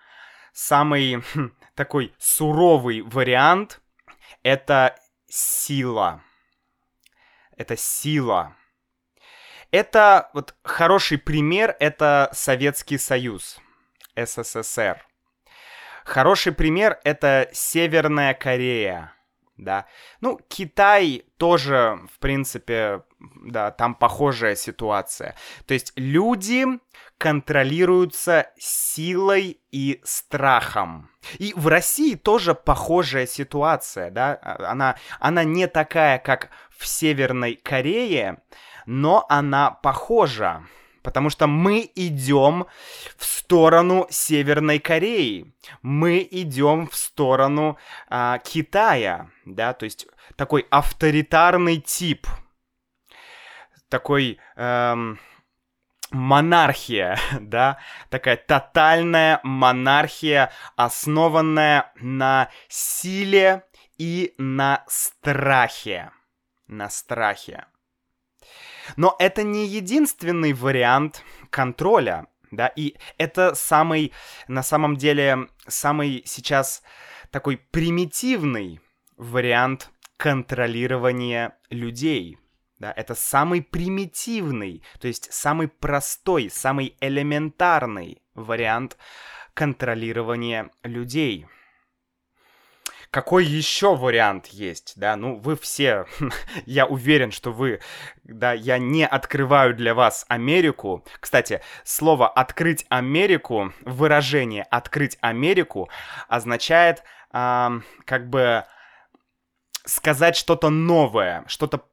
самый 0.53 1.23
хм, 1.35 1.56
такой 1.77 2.15
суровый 2.19 3.03
вариант— 3.03 3.81
это 4.43 4.97
сила. 5.29 6.23
Это 7.57 7.77
сила. 7.77 8.57
Это 9.71 10.31
вот 10.33 10.55
хороший 10.63 11.19
пример— 11.19 11.77
это 11.81 12.31
Советский 12.33 12.99
Союз, 12.99 13.61
СССР. 14.17 15.05
Хороший 16.05 16.53
пример— 16.53 16.99
это 17.05 17.49
Северная 17.53 18.33
Корея, 18.33 19.13
да. 19.57 19.87
Ну, 20.21 20.41
Китай 20.49 21.25
тоже, 21.37 21.99
в 22.13 22.19
принципе, 22.19 23.03
да, 23.19 23.71
там 23.71 23.95
похожая 23.95 24.57
ситуация. 24.57 25.35
То 25.67 25.75
есть 25.75 25.93
люди 25.97 26.67
контролируются 27.19 28.51
силой 28.59 29.61
и 29.71 30.01
страхом. 30.05 31.11
И 31.39 31.53
в 31.57 31.67
России 31.69 32.15
тоже 32.15 32.55
похожая 32.55 33.27
ситуация, 33.27 34.11
да, 34.11 34.39
а, 34.43 34.71
она, 34.71 34.97
она 35.19 35.45
не 35.45 35.67
такая, 35.67 36.19
как 36.19 36.51
в 36.77 36.87
Северной 36.87 37.55
Корее, 37.55 38.43
но 38.85 39.25
она 39.29 39.71
похожа. 39.71 40.65
Потому 41.03 41.31
что 41.31 41.47
мы 41.47 41.89
идем 41.95 42.67
в 43.17 43.25
сторону 43.25 44.09
Северной 44.11 44.81
Кореи. 44.81 45.55
Мы 45.81 46.27
идем 46.29 46.89
в 46.89 46.97
сторону 46.97 47.79
а, 48.09 48.39
Китая. 48.39 49.31
Да, 49.45 49.73
то 49.73 49.85
есть 49.85 50.09
такой 50.35 50.67
авторитарный 50.69 51.77
тип. 51.77 52.27
Такой... 53.89 54.39
Эм, 54.57 55.19
монархия, 56.11 57.19
да, 57.41 57.79
такая 58.11 58.37
тотальная 58.37 59.41
монархия, 59.43 60.53
основанная 60.77 61.93
на 61.97 62.51
силе 62.69 63.65
и 63.99 64.35
на 64.39 64.85
страхе. 64.89 66.11
На 66.67 66.89
страхе. 66.91 67.67
Но 68.97 69.17
это 69.19 69.43
не 69.43 69.67
единственный 69.67 70.53
вариант 70.53 71.25
контроля, 71.51 72.27
да, 72.51 72.69
и 72.69 72.97
это 73.19 73.55
самый, 73.55 74.13
на 74.47 74.63
самом 74.63 74.97
деле, 74.97 75.49
самый 75.67 76.23
сейчас 76.25 76.83
такой 77.31 77.57
примитивный 77.57 78.81
вариант 79.17 79.91
контролирования 80.17 81.57
людей. 81.71 82.39
Да, 82.79 82.93
это 82.95 83.15
самый 83.15 83.63
примитивный, 83.63 84.83
то 85.01 85.09
есть 85.09 85.33
самый 85.33 85.67
простой, 85.67 86.51
самый 86.51 86.95
элементарный 87.01 88.21
вариант 88.35 88.99
контролирования 89.55 90.71
людей. 90.83 91.47
Какой 93.11 93.47
еще 93.47 93.97
вариант 93.97 94.49
есть, 94.49 94.93
да? 94.97 95.17
Ну, 95.17 95.37
вы 95.37 95.57
все, 95.57 96.05
я 96.67 96.85
уверен, 96.85 97.33
что 97.33 97.51
вы, 97.51 97.81
да, 98.25 98.53
я 98.53 98.77
не 98.77 99.07
открываю 99.07 99.75
для 99.75 99.95
вас 99.95 100.27
Америку. 100.29 101.03
Кстати, 101.19 101.63
слово 101.83 102.29
«открыть 102.29 102.85
Америку», 102.91 103.73
выражение 103.81 104.65
«открыть 104.65 105.17
Америку» 105.23 105.89
означает 106.29 107.05
э, 107.33 107.69
как 108.05 108.29
бы 108.29 108.67
сказать 109.87 110.37
что-то 110.37 110.69
новое, 110.69 111.45
что-то 111.47 111.87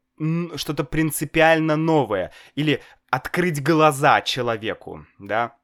что-то 0.56 0.84
принципиально 0.84 1.76
новое. 1.76 2.32
Или 2.56 2.82
открыть 3.10 3.62
глаза 3.64 4.22
человеку, 4.22 5.06
да. 5.20 5.56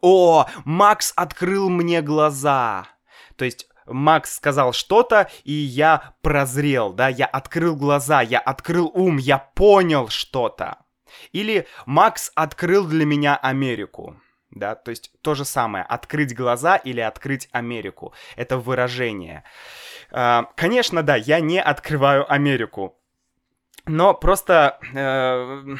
О, 0.00 0.46
Макс 0.64 1.12
открыл 1.14 1.70
мне 1.70 2.02
глаза. 2.02 2.88
То 3.36 3.44
есть 3.44 3.68
Макс 3.86 4.34
сказал 4.34 4.72
что-то, 4.72 5.30
и 5.44 5.52
я 5.52 6.14
прозрел, 6.22 6.92
да, 6.92 7.08
я 7.08 7.26
открыл 7.26 7.76
глаза, 7.76 8.20
я 8.20 8.38
открыл 8.38 8.90
ум, 8.94 9.16
я 9.16 9.38
понял 9.38 10.08
что-то. 10.08 10.78
Или 11.32 11.66
Макс 11.86 12.32
открыл 12.34 12.86
для 12.86 13.04
меня 13.04 13.36
Америку. 13.36 14.16
Да, 14.50 14.74
то 14.74 14.90
есть 14.90 15.10
то 15.22 15.34
же 15.34 15.46
самое, 15.46 15.82
открыть 15.84 16.34
глаза 16.34 16.76
или 16.76 17.00
открыть 17.00 17.48
Америку. 17.52 18.12
Это 18.36 18.58
выражение. 18.58 19.44
А, 20.10 20.44
конечно, 20.56 21.02
да, 21.02 21.16
я 21.16 21.40
не 21.40 21.60
открываю 21.60 22.30
Америку. 22.30 22.98
Но 23.86 24.14
просто 24.14 24.78
э, 24.94 25.76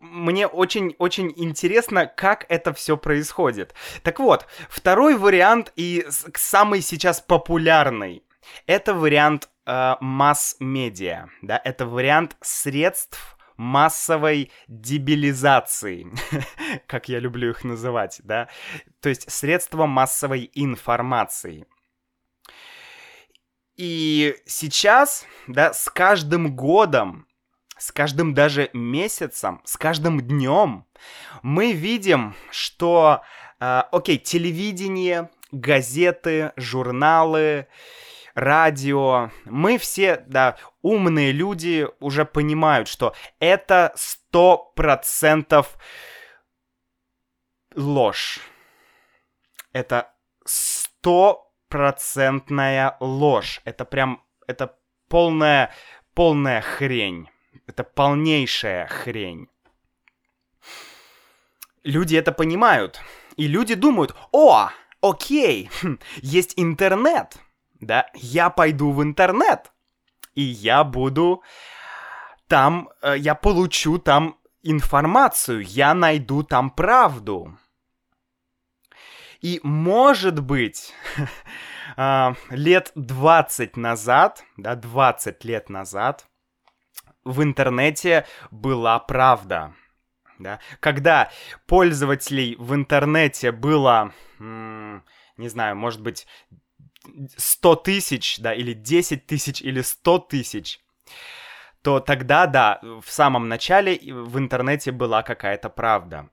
мне 0.00 0.46
очень-очень 0.46 1.32
интересно, 1.36 2.06
как 2.06 2.46
это 2.48 2.72
все 2.72 2.96
происходит. 2.96 3.74
Так 4.02 4.18
вот, 4.18 4.46
второй 4.68 5.16
вариант 5.16 5.72
и 5.76 6.06
самый 6.08 6.80
сейчас 6.80 7.20
популярный. 7.20 8.22
Это 8.66 8.94
вариант 8.94 9.48
э, 9.66 9.94
масс-медиа, 10.00 11.28
да, 11.42 11.60
это 11.62 11.86
вариант 11.86 12.36
средств 12.40 13.36
массовой 13.56 14.50
дебилизации, 14.68 16.06
как 16.86 17.10
я 17.10 17.18
люблю 17.18 17.50
их 17.50 17.62
называть, 17.62 18.20
да, 18.24 18.48
то 19.00 19.10
есть 19.10 19.30
средства 19.30 19.84
массовой 19.84 20.50
информации. 20.54 21.66
И 23.76 24.36
сейчас, 24.46 25.26
да, 25.46 25.74
с 25.74 25.90
каждым 25.90 26.56
годом 26.56 27.26
с 27.80 27.90
каждым 27.92 28.34
даже 28.34 28.68
месяцем, 28.74 29.62
с 29.64 29.78
каждым 29.78 30.20
днем 30.20 30.84
мы 31.42 31.72
видим, 31.72 32.34
что, 32.50 33.22
э, 33.58 33.82
окей, 33.90 34.18
телевидение, 34.18 35.30
газеты, 35.50 36.52
журналы, 36.56 37.68
радио, 38.34 39.30
мы 39.46 39.78
все, 39.78 40.22
да, 40.26 40.58
умные 40.82 41.32
люди 41.32 41.88
уже 42.00 42.26
понимают, 42.26 42.86
что 42.86 43.14
это 43.38 43.94
сто 43.96 44.58
процентов 44.76 45.78
ложь. 47.74 48.40
Это 49.72 50.12
стопроцентная 50.44 52.98
ложь. 53.00 53.62
Это 53.64 53.86
прям, 53.86 54.22
это 54.46 54.76
полная, 55.08 55.72
полная 56.14 56.60
хрень. 56.60 57.26
Это 57.66 57.84
полнейшая 57.84 58.86
хрень. 58.86 59.48
Люди 61.82 62.16
это 62.16 62.32
понимают. 62.32 63.00
И 63.36 63.46
люди 63.46 63.74
думают, 63.74 64.14
о, 64.32 64.70
окей, 65.00 65.70
хм, 65.80 65.98
есть 66.16 66.54
интернет. 66.56 67.36
Да, 67.80 68.06
я 68.14 68.50
пойду 68.50 68.92
в 68.92 69.02
интернет. 69.02 69.72
И 70.34 70.42
я 70.42 70.84
буду 70.84 71.42
там, 72.46 72.90
э, 73.02 73.16
я 73.18 73.34
получу 73.34 73.98
там 73.98 74.36
информацию, 74.62 75.62
я 75.62 75.94
найду 75.94 76.42
там 76.42 76.70
правду. 76.70 77.56
И 79.40 79.60
может 79.62 80.40
быть, 80.40 80.92
а, 81.96 82.34
лет 82.50 82.92
20 82.94 83.76
назад, 83.76 84.44
да, 84.56 84.74
20 84.74 85.44
лет 85.44 85.70
назад, 85.70 86.26
в 87.30 87.42
интернете 87.42 88.26
была 88.50 88.98
правда. 88.98 89.74
Да? 90.38 90.58
Когда 90.80 91.30
пользователей 91.66 92.56
в 92.58 92.74
интернете 92.74 93.52
было, 93.52 94.12
не 94.38 95.48
знаю, 95.48 95.76
может 95.76 96.00
быть, 96.00 96.26
100 97.36 97.76
тысяч, 97.76 98.38
да, 98.38 98.54
или 98.54 98.72
10 98.72 99.26
тысяч, 99.26 99.62
или 99.62 99.80
100 99.80 100.18
тысяч, 100.18 100.80
то 101.82 102.00
тогда, 102.00 102.46
да, 102.46 102.80
в 102.82 103.10
самом 103.10 103.48
начале 103.48 103.98
в 103.98 104.38
интернете 104.38 104.92
была 104.92 105.22
какая-то 105.22 105.70
правда. 105.70 106.28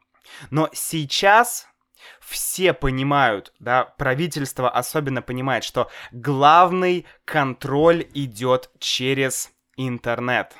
Но 0.50 0.70
сейчас 0.74 1.68
все 2.20 2.74
понимают, 2.74 3.54
да, 3.60 3.86
правительство 3.86 4.70
особенно 4.70 5.22
понимает, 5.22 5.64
что 5.64 5.90
главный 6.12 7.06
контроль 7.26 8.08
идет 8.14 8.70
через 8.80 9.52
интернет 9.78 10.54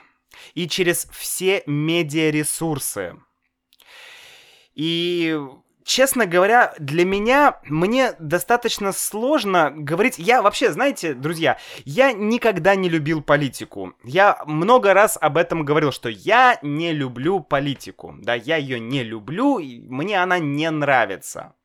и 0.54 0.68
через 0.68 1.08
все 1.12 1.64
медиаресурсы. 1.66 3.16
И 4.74 5.38
честно 5.88 6.26
говоря, 6.26 6.76
для 6.78 7.06
меня, 7.06 7.60
мне 7.64 8.14
достаточно 8.20 8.92
сложно 8.92 9.72
говорить... 9.74 10.20
Я 10.20 10.42
вообще, 10.42 10.72
знаете, 10.72 11.14
друзья, 11.14 11.58
я 11.86 12.12
никогда 12.12 12.76
не 12.76 12.90
любил 12.90 13.24
политику. 13.24 13.94
Я 14.04 14.44
много 14.46 14.94
раз 14.94 15.18
об 15.20 15.38
этом 15.38 15.66
говорил, 15.66 15.92
что 15.92 16.10
я 16.10 16.60
не 16.62 16.92
люблю 16.92 17.40
политику. 17.40 18.16
Да, 18.20 18.36
я 18.36 18.58
ее 18.58 18.80
не 18.80 19.04
люблю, 19.04 19.60
мне 19.60 20.22
она 20.22 20.38
не 20.38 20.70
нравится. 20.70 21.56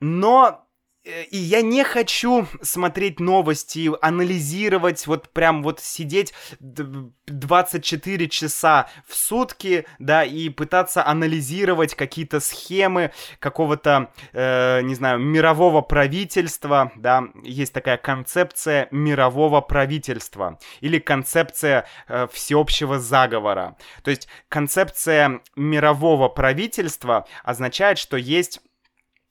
Но 0.00 0.67
и 1.30 1.38
я 1.38 1.62
не 1.62 1.84
хочу 1.84 2.46
смотреть 2.62 3.20
новости, 3.20 3.90
анализировать, 4.02 5.06
вот 5.06 5.30
прям 5.30 5.62
вот 5.62 5.80
сидеть 5.80 6.34
24 6.60 8.28
часа 8.28 8.88
в 9.06 9.14
сутки, 9.14 9.86
да, 9.98 10.24
и 10.24 10.48
пытаться 10.48 11.06
анализировать 11.06 11.94
какие-то 11.94 12.40
схемы 12.40 13.12
какого-то, 13.38 14.10
э, 14.32 14.82
не 14.82 14.94
знаю, 14.94 15.18
мирового 15.18 15.80
правительства, 15.80 16.92
да, 16.96 17.24
есть 17.42 17.72
такая 17.72 17.96
концепция 17.96 18.88
мирового 18.90 19.60
правительства 19.60 20.58
или 20.80 20.98
концепция 20.98 21.86
э, 22.08 22.26
всеобщего 22.32 22.98
заговора. 22.98 23.76
То 24.02 24.10
есть 24.10 24.28
концепция 24.48 25.40
мирового 25.56 26.28
правительства 26.28 27.26
означает, 27.44 27.98
что 27.98 28.16
есть 28.16 28.60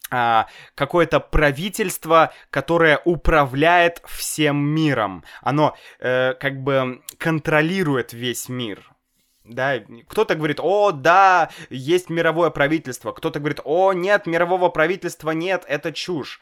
а, 0.10 0.48
какое-то 0.76 1.20
правительство, 1.20 2.34
которое 2.50 3.02
управляет 3.04 4.02
всем 4.06 4.58
миром. 4.58 5.24
Оно 5.42 5.76
э, 6.00 6.34
как 6.40 6.62
бы 6.62 7.02
контролирует 7.18 8.14
весь 8.14 8.50
мир. 8.50 8.92
Да, 9.44 9.80
кто-то 10.10 10.36
говорит, 10.36 10.60
о, 10.62 10.92
да, 10.92 11.50
есть 11.70 12.10
мировое 12.10 12.50
правительство. 12.50 13.14
Кто-то 13.14 13.40
говорит, 13.40 13.62
о, 13.64 13.94
нет, 13.94 14.28
мирового 14.28 14.70
правительства 14.70 15.32
нет, 15.32 15.64
это 15.68 15.94
чушь. 15.94 16.42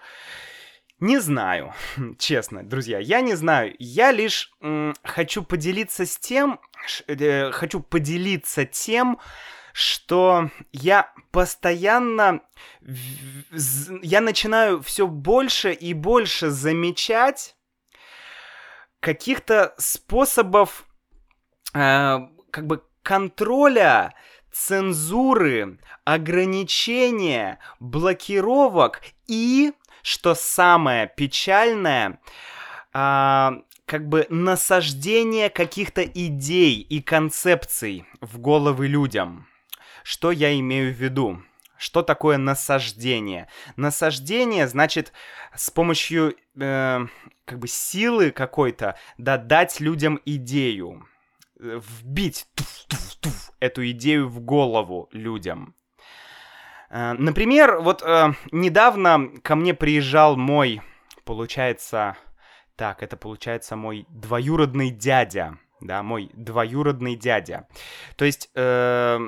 Не 0.99 1.19
знаю, 1.19 1.73
честно, 2.19 2.63
друзья, 2.63 2.99
я 2.99 3.21
не 3.21 3.35
знаю. 3.35 3.75
Я 3.79 4.11
лишь 4.11 4.51
м, 4.61 4.93
хочу 5.03 5.43
поделиться 5.43 6.05
с 6.05 6.17
тем, 6.17 6.59
э, 7.07 7.51
хочу 7.51 7.79
поделиться 7.81 8.65
тем, 8.65 9.19
что 9.75 10.51
я 10.71 11.11
постоянно, 11.31 12.39
я 14.01 14.21
начинаю 14.21 14.81
все 14.81 15.05
больше 15.05 15.73
и 15.73 15.93
больше 15.93 16.49
замечать 16.49 17.57
каких-то 19.01 19.75
способов 19.77 20.85
э, 21.73 22.19
как 22.51 22.67
бы 22.67 22.83
контроля, 23.03 24.13
цензуры, 24.49 25.77
ограничения, 26.05 27.59
блокировок 27.81 29.01
и, 29.27 29.73
что 30.03 30.35
самое 30.35 31.11
печальное, 31.13 32.21
э, 32.93 33.49
как 33.85 34.07
бы 34.07 34.25
насаждение 34.29 35.49
каких-то 35.49 36.01
идей 36.01 36.79
и 36.79 37.01
концепций 37.01 38.05
в 38.21 38.39
головы 38.39 38.87
людям. 38.87 39.49
Что 40.05 40.31
я 40.31 40.57
имею 40.59 40.93
в 40.93 40.97
виду? 40.97 41.41
Что 41.79 42.03
такое 42.03 42.37
насаждение? 42.37 43.47
Насаждение 43.75 44.67
значит 44.67 45.11
с 45.55 45.71
помощью 45.71 46.35
э, 46.55 47.07
как 47.43 47.57
бы 47.57 47.67
силы 47.67 48.29
какой-то 48.29 48.99
да, 49.17 49.39
дать 49.39 49.79
людям 49.79 50.21
идею, 50.23 51.07
э, 51.59 51.81
вбить 52.03 52.45
туф, 52.53 52.85
туф, 52.87 53.15
туф, 53.15 53.51
эту 53.59 53.89
идею 53.89 54.29
в 54.29 54.41
голову 54.41 55.09
людям. 55.11 55.73
Э, 56.91 57.13
например, 57.13 57.79
вот 57.79 58.03
э, 58.03 58.33
недавно 58.51 59.31
ко 59.41 59.55
мне 59.55 59.73
приезжал 59.73 60.35
мой, 60.35 60.83
получается, 61.23 62.15
так, 62.75 63.01
это 63.01 63.17
получается 63.17 63.75
мой 63.75 64.05
двоюродный 64.09 64.91
дядя, 64.91 65.57
да, 65.81 66.03
мой 66.03 66.29
двоюродный 66.33 67.15
дядя. 67.15 67.67
То 68.17 68.25
есть 68.25 68.51
э, 68.53 69.19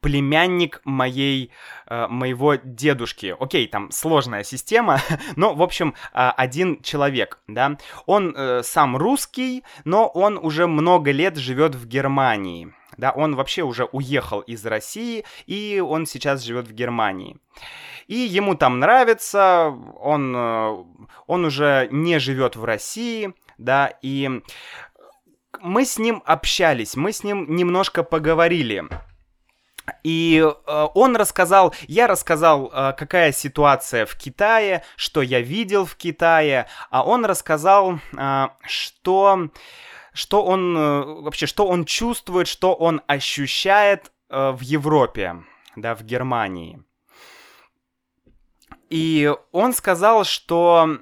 племянник 0.00 0.80
моей, 0.84 1.52
э, 1.86 2.06
моего 2.08 2.56
дедушки. 2.56 3.34
Окей, 3.38 3.66
там 3.68 3.90
сложная 3.90 4.44
система, 4.44 5.00
но, 5.36 5.54
в 5.54 5.62
общем, 5.62 5.94
э, 6.12 6.30
один 6.36 6.82
человек, 6.82 7.38
да. 7.46 7.76
Он 8.06 8.34
э, 8.36 8.62
сам 8.62 8.96
русский, 8.96 9.64
но 9.84 10.08
он 10.08 10.38
уже 10.38 10.66
много 10.66 11.10
лет 11.10 11.36
живет 11.36 11.74
в 11.74 11.86
Германии. 11.86 12.72
Да, 12.96 13.12
он 13.12 13.36
вообще 13.36 13.62
уже 13.62 13.84
уехал 13.84 14.40
из 14.40 14.66
России, 14.66 15.24
и 15.46 15.80
он 15.84 16.04
сейчас 16.04 16.42
живет 16.42 16.66
в 16.66 16.72
Германии. 16.72 17.36
И 18.08 18.16
ему 18.16 18.56
там 18.56 18.80
нравится, 18.80 19.72
он, 20.00 20.34
он 20.34 21.44
уже 21.44 21.86
не 21.92 22.18
живет 22.18 22.56
в 22.56 22.64
России, 22.64 23.34
да, 23.56 23.92
и 24.02 24.42
мы 25.60 25.84
с 25.84 25.98
ним 25.98 26.22
общались, 26.24 26.96
мы 26.96 27.12
с 27.12 27.22
ним 27.22 27.54
немножко 27.54 28.02
поговорили. 28.02 28.84
И 30.02 30.42
э, 30.44 30.86
он 30.94 31.16
рассказал, 31.16 31.74
я 31.86 32.06
рассказал, 32.06 32.70
э, 32.72 32.92
какая 32.96 33.32
ситуация 33.32 34.06
в 34.06 34.16
Китае, 34.16 34.82
что 34.96 35.22
я 35.22 35.40
видел 35.40 35.84
в 35.84 35.96
Китае, 35.96 36.68
а 36.90 37.04
он 37.04 37.24
рассказал, 37.24 37.98
э, 38.16 38.48
что, 38.66 39.50
что 40.12 40.44
он 40.44 41.22
вообще, 41.22 41.46
что 41.46 41.66
он 41.66 41.84
чувствует, 41.84 42.48
что 42.48 42.74
он 42.74 43.02
ощущает 43.06 44.12
в 44.28 44.58
Европе, 44.60 45.42
да, 45.74 45.94
в 45.94 46.02
Германии. 46.02 46.82
И 48.90 49.32
он 49.52 49.72
сказал, 49.72 50.24
что 50.24 50.98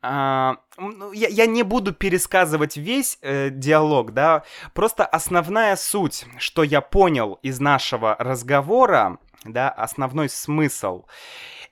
а, 0.00 0.58
ну, 0.76 1.12
я, 1.12 1.28
я 1.28 1.46
не 1.46 1.62
буду 1.64 1.92
пересказывать 1.92 2.76
весь 2.76 3.18
э, 3.20 3.50
диалог, 3.50 4.12
да, 4.12 4.44
просто 4.72 5.04
основная 5.04 5.74
суть, 5.76 6.24
что 6.38 6.62
я 6.62 6.80
понял 6.80 7.38
из 7.42 7.58
нашего 7.58 8.14
разговора, 8.18 9.18
да, 9.44 9.68
основной 9.70 10.28
смысл, 10.28 11.04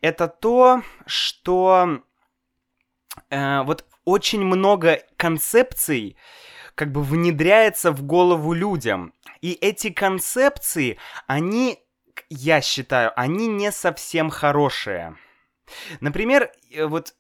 это 0.01 0.27
то, 0.27 0.83
что 1.07 2.01
э, 3.31 3.62
вот 3.62 3.85
очень 4.05 4.45
много 4.45 5.03
концепций 5.17 6.17
как 6.75 6.93
бы 6.93 7.03
внедряется 7.03 7.93
в 7.93 8.03
голову 8.03 8.53
людям, 8.53 9.15
и 9.41 9.53
эти 9.53 9.91
концепции, 9.91 10.99
они, 11.29 11.79
я 12.29 12.61
считаю, 12.61 13.12
они 13.19 13.47
не 13.47 13.71
совсем 13.71 14.31
хорошие. 14.31 15.17
Например, 16.01 16.51
э, 16.71 16.87
вот 16.87 17.15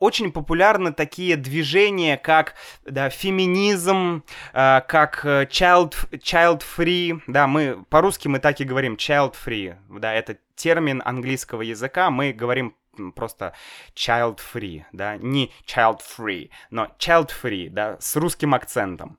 очень 0.00 0.32
популярны 0.32 0.92
такие 0.92 1.36
движения, 1.36 2.16
как 2.16 2.54
да, 2.84 3.10
феминизм, 3.10 4.24
э, 4.52 4.80
как 4.88 5.24
э, 5.24 5.44
child, 5.44 5.94
child 6.12 6.62
free, 6.62 7.20
да, 7.26 7.46
мы 7.46 7.84
по-русски 7.88 8.26
мы 8.26 8.40
так 8.40 8.60
и 8.60 8.64
говорим 8.64 8.94
child 8.94 9.34
free, 9.34 9.76
да, 9.88 10.12
это 10.12 10.38
термин 10.56 11.02
английского 11.04 11.62
языка, 11.62 12.10
мы 12.10 12.32
говорим 12.32 12.74
просто 13.14 13.52
child 13.94 14.40
free, 14.52 14.84
да, 14.92 15.18
не 15.18 15.52
child 15.66 16.00
free, 16.00 16.50
но 16.70 16.86
child 16.98 17.30
free, 17.30 17.68
да, 17.68 17.98
с 18.00 18.16
русским 18.16 18.54
акцентом. 18.54 19.18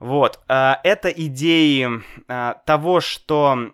Вот, 0.00 0.40
э, 0.48 0.74
это 0.82 1.08
идеи 1.08 1.88
э, 2.28 2.54
того, 2.66 3.00
что 3.00 3.72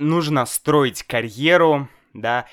нужно 0.00 0.46
строить 0.46 1.04
карьеру, 1.04 1.88
да, 2.12 2.46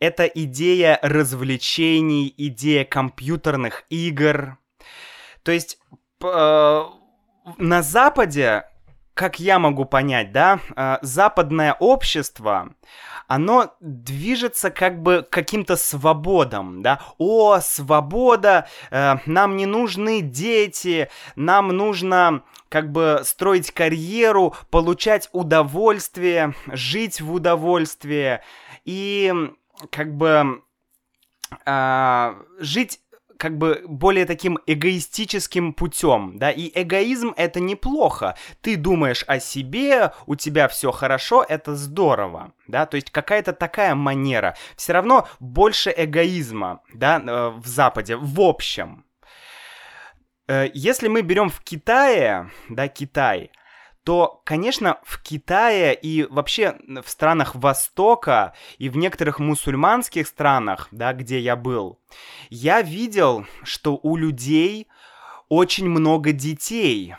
это 0.00 0.24
идея 0.24 0.98
развлечений, 1.02 2.34
идея 2.36 2.84
компьютерных 2.84 3.84
игр. 3.90 4.58
То 5.42 5.52
есть 5.52 5.78
э, 6.22 6.84
на 7.58 7.82
Западе, 7.82 8.64
как 9.14 9.38
я 9.38 9.58
могу 9.58 9.84
понять, 9.84 10.32
да, 10.32 10.60
э, 10.74 10.96
западное 11.02 11.76
общество, 11.78 12.74
оно 13.28 13.74
движется 13.80 14.70
как 14.70 15.02
бы 15.02 15.24
каким-то 15.30 15.76
свободам, 15.76 16.82
да. 16.82 17.00
О, 17.18 17.60
свобода, 17.60 18.66
э, 18.90 19.16
нам 19.26 19.56
не 19.56 19.66
нужны 19.66 20.22
дети, 20.22 21.10
нам 21.36 21.68
нужно 21.68 22.42
как 22.70 22.90
бы 22.90 23.20
строить 23.24 23.70
карьеру, 23.70 24.54
получать 24.70 25.28
удовольствие, 25.32 26.54
жить 26.68 27.20
в 27.20 27.32
удовольствие. 27.32 28.42
И 28.84 29.32
как 29.90 30.16
бы 30.16 30.62
э, 31.66 32.34
жить 32.58 33.00
как 33.40 33.56
бы 33.56 33.82
более 33.88 34.26
таким 34.26 34.58
эгоистическим 34.66 35.72
путем, 35.72 36.36
да, 36.36 36.50
и 36.50 36.70
эгоизм 36.74 37.32
это 37.36 37.58
неплохо. 37.58 38.36
Ты 38.60 38.76
думаешь 38.76 39.24
о 39.26 39.40
себе, 39.40 40.12
у 40.26 40.36
тебя 40.36 40.68
все 40.68 40.92
хорошо, 40.92 41.44
это 41.48 41.74
здорово, 41.74 42.52
да, 42.68 42.84
то 42.84 42.96
есть 42.96 43.10
какая-то 43.10 43.54
такая 43.54 43.94
манера. 43.94 44.56
Все 44.76 44.92
равно 44.92 45.26
больше 45.40 45.92
эгоизма, 45.96 46.82
да, 46.92 47.18
э, 47.18 47.48
в 47.56 47.66
Западе, 47.66 48.16
в 48.16 48.40
общем. 48.42 49.06
Э, 50.46 50.68
если 50.74 51.08
мы 51.08 51.22
берем 51.22 51.48
в 51.48 51.60
Китае, 51.62 52.50
да, 52.68 52.88
Китай, 52.88 53.50
то, 54.04 54.40
конечно, 54.44 54.98
в 55.04 55.22
Китае 55.22 55.94
и 55.94 56.24
вообще 56.24 56.76
в 56.86 57.08
странах 57.08 57.54
Востока 57.54 58.54
и 58.78 58.88
в 58.88 58.96
некоторых 58.96 59.38
мусульманских 59.38 60.26
странах, 60.26 60.88
да, 60.90 61.12
где 61.12 61.38
я 61.38 61.56
был, 61.56 61.98
я 62.48 62.82
видел, 62.82 63.46
что 63.62 63.98
у 64.02 64.16
людей 64.16 64.88
очень 65.48 65.88
много 65.88 66.32
детей. 66.32 67.14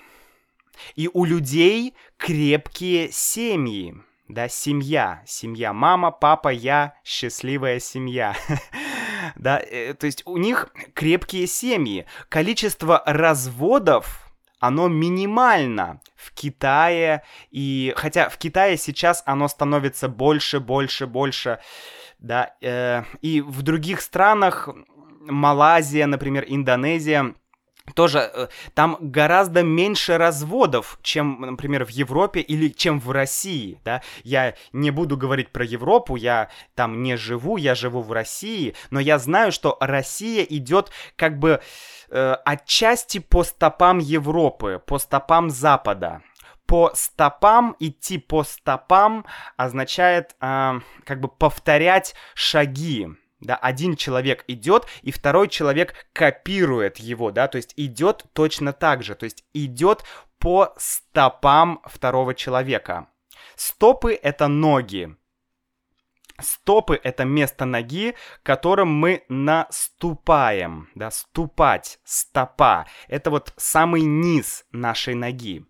И 0.96 1.10
у 1.14 1.26
людей 1.26 1.94
крепкие 2.18 3.12
семьи. 3.12 3.96
Да, 4.28 4.48
семья. 4.48 5.22
Семья. 5.28 5.74
Мама, 5.74 6.10
папа, 6.10 6.50
я. 6.50 6.96
Счастливая 7.04 7.80
семья. 7.80 8.36
да, 9.36 9.60
э, 9.60 9.94
то 9.94 10.06
есть 10.06 10.24
у 10.26 10.38
них 10.38 10.70
крепкие 10.94 11.46
семьи. 11.46 12.06
Количество 12.30 13.04
разводов 13.06 14.31
оно 14.62 14.88
минимально 14.88 16.00
в 16.16 16.32
Китае, 16.34 17.24
и 17.50 17.94
хотя 17.98 18.30
в 18.30 18.38
Китае 18.38 18.78
сейчас 18.78 19.24
оно 19.26 19.48
становится 19.48 20.08
больше, 20.08 20.60
больше, 20.60 21.08
больше, 21.08 21.60
да, 22.20 22.54
э, 22.62 23.04
и 23.22 23.42
в 23.42 23.64
других 23.64 24.02
странах, 24.02 24.70
Малайзия, 25.22 26.06
например, 26.06 26.46
Индонезия, 26.48 27.36
тоже 27.94 28.20
э, 28.20 28.48
там 28.74 28.98
гораздо 29.00 29.64
меньше 29.64 30.18
разводов, 30.18 31.00
чем, 31.02 31.42
например, 31.42 31.86
в 31.86 31.90
Европе 31.90 32.42
или 32.42 32.70
чем 32.70 33.00
в 33.00 33.12
России, 33.12 33.80
да. 33.84 34.02
Я 34.24 34.56
не 34.74 34.92
буду 34.92 35.18
говорить 35.18 35.50
про 35.50 35.64
Европу, 35.64 36.16
я 36.16 36.50
там 36.76 37.04
не 37.04 37.18
живу, 37.18 37.58
я 37.58 37.76
живу 37.76 38.02
в 38.02 38.12
России, 38.12 38.76
но 38.90 39.00
я 39.00 39.20
знаю, 39.20 39.52
что 39.52 39.78
Россия 39.80 40.44
идет 40.44 40.92
как 41.16 41.40
бы 41.40 41.62
э, 42.10 42.34
отчасти 42.46 43.20
по 43.20 43.44
стопам 43.44 44.00
Европы, 44.00 44.82
по 44.86 45.00
стопам 45.00 45.50
Запада. 45.50 46.22
По 46.66 46.92
стопам, 46.96 47.76
идти 47.80 48.18
по 48.18 48.44
стопам 48.44 49.26
означает 49.58 50.36
э, 50.40 50.80
как 51.04 51.20
бы 51.20 51.28
повторять 51.28 52.16
шаги, 52.34 53.10
да, 53.42 53.56
один 53.56 53.96
человек 53.96 54.44
идет, 54.48 54.86
и 55.02 55.12
второй 55.12 55.50
человек 55.50 56.08
копирует 56.14 56.98
его, 56.98 57.32
да, 57.32 57.48
то 57.48 57.58
есть 57.58 57.74
идет 57.76 58.26
точно 58.34 58.72
так 58.72 59.04
же, 59.04 59.16
то 59.16 59.26
есть 59.26 59.44
идет 59.54 60.04
по 60.38 60.74
стопам 60.78 61.82
второго 61.86 62.34
человека. 62.34 63.08
Стопы— 63.56 64.14
это 64.24 64.48
ноги. 64.48 65.16
Стопы— 66.40 67.00
это 67.04 67.26
место 67.26 67.66
ноги, 67.66 68.16
которым 68.42 68.88
мы 68.88 69.24
наступаем, 69.30 70.90
да, 70.96 71.12
ступать, 71.12 72.00
стопа. 72.04 72.88
Это 73.08 73.30
вот 73.30 73.54
самый 73.58 74.02
низ 74.02 74.66
нашей 74.72 75.14
ноги. 75.14 75.66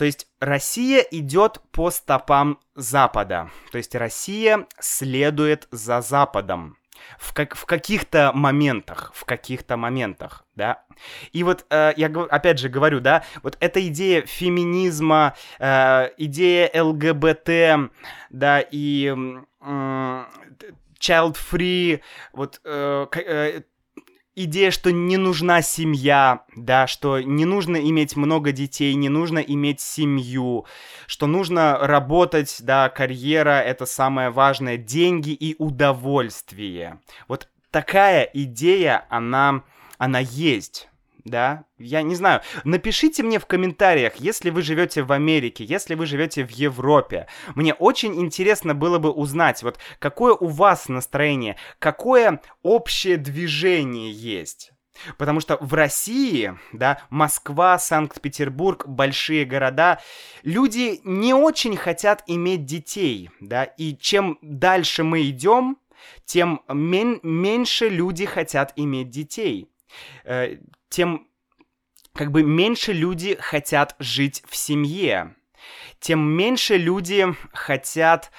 То 0.00 0.06
есть 0.06 0.28
Россия 0.40 1.00
идет 1.00 1.60
по 1.72 1.90
стопам 1.90 2.58
Запада. 2.74 3.50
То 3.70 3.76
есть 3.76 3.94
Россия 3.94 4.66
следует 4.78 5.68
за 5.72 6.00
Западом. 6.00 6.78
В, 7.18 7.34
как, 7.34 7.54
в 7.54 7.66
каких-то 7.66 8.32
моментах, 8.32 9.12
в 9.14 9.26
каких-то 9.26 9.76
моментах, 9.76 10.46
да. 10.54 10.84
И 11.32 11.44
вот 11.44 11.66
э, 11.68 11.92
я 11.98 12.06
опять 12.30 12.58
же 12.58 12.70
говорю, 12.70 13.00
да, 13.00 13.24
вот 13.42 13.58
эта 13.60 13.86
идея 13.88 14.22
феминизма, 14.22 15.34
э, 15.58 16.08
идея 16.16 16.70
ЛГБТ, 16.82 17.90
да, 18.30 18.60
и 18.60 19.14
э, 19.60 20.24
child 20.98 21.36
free, 21.36 22.00
вот 22.32 22.60
э, 22.64 23.60
идея, 24.44 24.70
что 24.70 24.92
не 24.92 25.16
нужна 25.16 25.62
семья, 25.62 26.44
да, 26.54 26.86
что 26.86 27.20
не 27.20 27.44
нужно 27.44 27.76
иметь 27.76 28.16
много 28.16 28.52
детей, 28.52 28.94
не 28.94 29.08
нужно 29.08 29.38
иметь 29.38 29.80
семью, 29.80 30.66
что 31.06 31.26
нужно 31.26 31.78
работать, 31.80 32.58
да, 32.60 32.88
карьера— 32.88 33.60
это 33.66 33.86
самое 33.86 34.30
важное, 34.30 34.76
деньги 34.76 35.30
и 35.30 35.56
удовольствие. 35.58 37.00
Вот 37.28 37.48
такая 37.70 38.28
идея, 38.32 39.06
она, 39.08 39.62
она 39.98 40.18
есть 40.18 40.89
да, 41.30 41.64
я 41.78 42.02
не 42.02 42.14
знаю. 42.14 42.42
Напишите 42.64 43.22
мне 43.22 43.38
в 43.38 43.46
комментариях, 43.46 44.16
если 44.16 44.50
вы 44.50 44.62
живете 44.62 45.02
в 45.02 45.12
Америке, 45.12 45.64
если 45.64 45.94
вы 45.94 46.06
живете 46.06 46.44
в 46.44 46.50
Европе. 46.50 47.26
Мне 47.54 47.72
очень 47.74 48.20
интересно 48.20 48.74
было 48.74 48.98
бы 48.98 49.10
узнать, 49.10 49.62
вот 49.62 49.78
какое 49.98 50.34
у 50.34 50.48
вас 50.48 50.88
настроение, 50.88 51.56
какое 51.78 52.42
общее 52.62 53.16
движение 53.16 54.12
есть. 54.12 54.72
Потому 55.16 55.40
что 55.40 55.56
в 55.60 55.72
России, 55.72 56.58
да, 56.72 57.02
Москва, 57.08 57.78
Санкт-Петербург, 57.78 58.86
большие 58.86 59.46
города, 59.46 60.00
люди 60.42 61.00
не 61.04 61.32
очень 61.32 61.76
хотят 61.76 62.22
иметь 62.26 62.66
детей, 62.66 63.30
да, 63.40 63.64
и 63.64 63.96
чем 63.96 64.38
дальше 64.42 65.02
мы 65.02 65.22
идем, 65.22 65.78
тем 66.24 66.62
мен- 66.68 67.20
меньше 67.22 67.88
люди 67.88 68.26
хотят 68.26 68.72
иметь 68.76 69.10
детей. 69.10 69.70
Тем 70.90 71.28
как 72.12 72.32
бы 72.32 72.42
меньше 72.42 72.92
люди 72.92 73.36
хотят 73.40 73.96
жить 73.98 74.42
в 74.48 74.56
семье, 74.56 75.34
тем 76.00 76.20
меньше 76.20 76.76
люди 76.76 77.26
хотят 77.52 78.30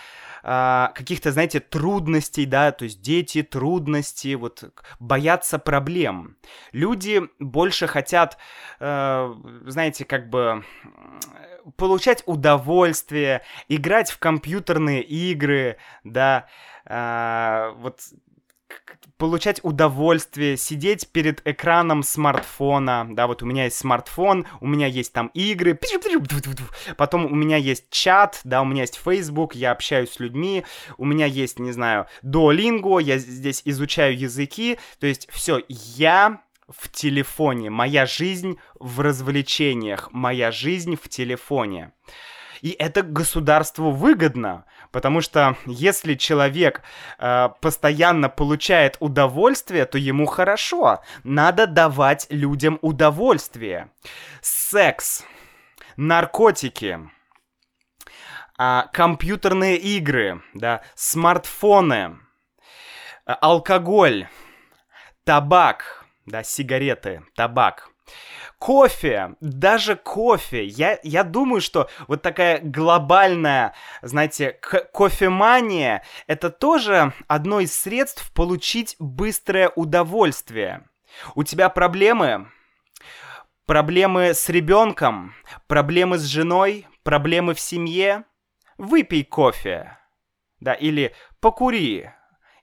э, 0.43 0.87
каких-то, 0.93 1.31
знаете, 1.31 1.59
трудностей, 1.59 2.45
да, 2.45 2.71
то 2.71 2.83
есть 2.83 3.01
дети, 3.01 3.43
трудности, 3.43 4.33
вот 4.35 4.63
боятся 4.99 5.59
проблем. 5.59 6.37
Люди 6.71 7.21
больше 7.39 7.87
хотят, 7.87 8.37
э, 8.79 9.33
знаете, 9.65 10.05
как 10.05 10.29
бы 10.29 10.63
получать 11.77 12.23
удовольствие, 12.25 13.43
играть 13.69 14.11
в 14.11 14.19
компьютерные 14.19 15.03
игры, 15.03 15.77
да, 16.03 16.47
э, 16.85 17.73
вот 17.77 18.01
получать 19.17 19.59
удовольствие, 19.63 20.57
сидеть 20.57 21.09
перед 21.11 21.45
экраном 21.47 22.03
смартфона, 22.03 23.07
да, 23.11 23.27
вот 23.27 23.43
у 23.43 23.45
меня 23.45 23.65
есть 23.65 23.77
смартфон, 23.77 24.47
у 24.59 24.67
меня 24.67 24.87
есть 24.87 25.13
там 25.13 25.27
игры, 25.33 25.79
потом 26.97 27.25
у 27.25 27.35
меня 27.35 27.57
есть 27.57 27.89
чат, 27.89 28.41
да, 28.43 28.61
у 28.61 28.65
меня 28.65 28.81
есть 28.81 28.99
Facebook, 29.03 29.55
я 29.55 29.71
общаюсь 29.71 30.11
с 30.11 30.19
людьми, 30.19 30.65
у 30.97 31.05
меня 31.05 31.25
есть, 31.25 31.59
не 31.59 31.71
знаю, 31.71 32.07
Duolingo, 32.23 33.01
я 33.01 33.17
здесь 33.17 33.61
изучаю 33.65 34.17
языки, 34.17 34.79
то 34.99 35.07
есть 35.07 35.27
все, 35.31 35.61
я 35.67 36.41
в 36.67 36.89
телефоне, 36.89 37.69
моя 37.69 38.05
жизнь 38.05 38.57
в 38.79 39.01
развлечениях, 39.01 40.09
моя 40.11 40.51
жизнь 40.51 40.95
в 40.95 41.09
телефоне. 41.09 41.91
И 42.61 42.75
это 42.77 43.01
государству 43.01 43.91
выгодно, 43.91 44.65
потому 44.91 45.21
что 45.21 45.57
если 45.65 46.15
человек 46.15 46.81
э, 47.17 47.49
постоянно 47.61 48.29
получает 48.29 48.97
удовольствие, 48.99 49.85
то 49.85 49.97
ему 49.97 50.25
хорошо. 50.25 51.01
Надо 51.23 51.67
давать 51.67 52.27
людям 52.29 52.79
удовольствие. 52.81 53.89
Секс, 54.41 55.23
наркотики, 55.97 56.99
э, 58.59 58.81
компьютерные 58.93 59.77
игры, 59.77 60.41
да, 60.53 60.81
смартфоны, 60.95 62.17
э, 63.25 63.33
алкоголь, 63.41 64.27
табак, 65.23 66.05
да, 66.25 66.43
сигареты, 66.43 67.23
табак 67.35 67.90
кофе, 68.61 69.35
даже 69.41 69.95
кофе. 69.95 70.65
Я, 70.65 70.99
я 71.01 71.23
думаю, 71.23 71.61
что 71.61 71.89
вот 72.07 72.21
такая 72.21 72.59
глобальная, 72.61 73.73
знаете, 74.03 74.51
кофемания— 74.51 76.03
это 76.27 76.51
тоже 76.51 77.13
одно 77.27 77.59
из 77.59 77.77
средств 77.77 78.31
получить 78.33 78.95
быстрое 78.99 79.69
удовольствие. 79.75 80.83
У 81.33 81.43
тебя 81.43 81.69
проблемы? 81.69 82.49
Проблемы 83.65 84.33
с 84.33 84.47
ребенком? 84.49 85.33
Проблемы 85.67 86.17
с 86.17 86.23
женой? 86.23 86.87
Проблемы 87.03 87.55
в 87.55 87.59
семье? 87.59 88.25
Выпей 88.77 89.23
кофе. 89.23 89.97
Да, 90.59 90.73
или 90.73 91.15
покури, 91.39 92.11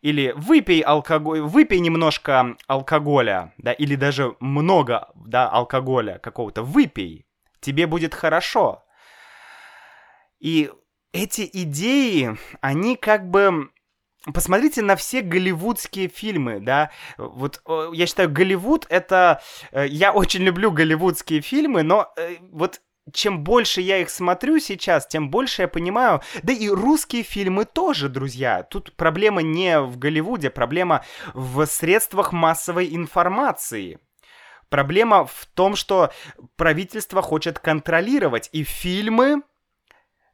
или 0.00 0.32
выпей 0.37 0.80
алкоголь, 0.80 1.40
выпей 1.40 1.80
немножко 1.80 2.56
алкоголя, 2.66 3.52
да, 3.58 3.72
или 3.72 3.94
даже 3.96 4.37
много, 4.40 5.08
да, 5.14 5.48
алкоголя 5.48 6.18
какого-то, 6.18 6.62
выпей, 6.62 7.26
тебе 7.61 7.87
будет 7.87 8.14
хорошо. 8.14 8.84
И 10.38 10.70
эти 11.12 11.48
идеи, 11.52 12.37
они 12.61 12.96
как 12.96 13.28
бы 13.28 13.70
Посмотрите 14.34 14.82
на 14.82 14.96
все 14.96 15.22
голливудские 15.22 16.08
фильмы, 16.08 16.58
да, 16.58 16.90
вот 17.16 17.62
я 17.92 18.06
считаю, 18.06 18.28
Голливуд 18.28 18.84
это, 18.88 19.40
э, 19.70 19.87
я 19.87 20.12
очень 20.12 20.42
люблю 20.42 20.72
голливудские 20.72 21.40
фильмы, 21.40 21.84
но 21.84 22.12
э, 22.16 22.37
вот 22.50 22.80
чем 23.12 23.44
больше 23.44 23.80
я 23.80 23.98
их 23.98 24.10
смотрю 24.10 24.58
сейчас, 24.58 25.06
тем 25.06 25.30
больше 25.30 25.62
я 25.62 25.68
понимаю. 25.68 26.22
Да 26.42 26.52
и 26.52 26.68
русские 26.68 27.22
фильмы 27.22 27.64
тоже, 27.64 28.08
друзья. 28.08 28.62
Тут 28.62 28.94
проблема 28.96 29.42
не 29.42 29.80
в 29.80 29.98
Голливуде, 29.98 30.50
проблема 30.50 31.04
в 31.34 31.64
средствах 31.66 32.32
массовой 32.32 32.94
информации. 32.94 33.98
Проблема 34.68 35.24
в 35.24 35.46
том, 35.54 35.76
что 35.76 36.12
правительство 36.56 37.22
хочет 37.22 37.58
контролировать, 37.58 38.50
и 38.52 38.64
фильмы 38.64 39.42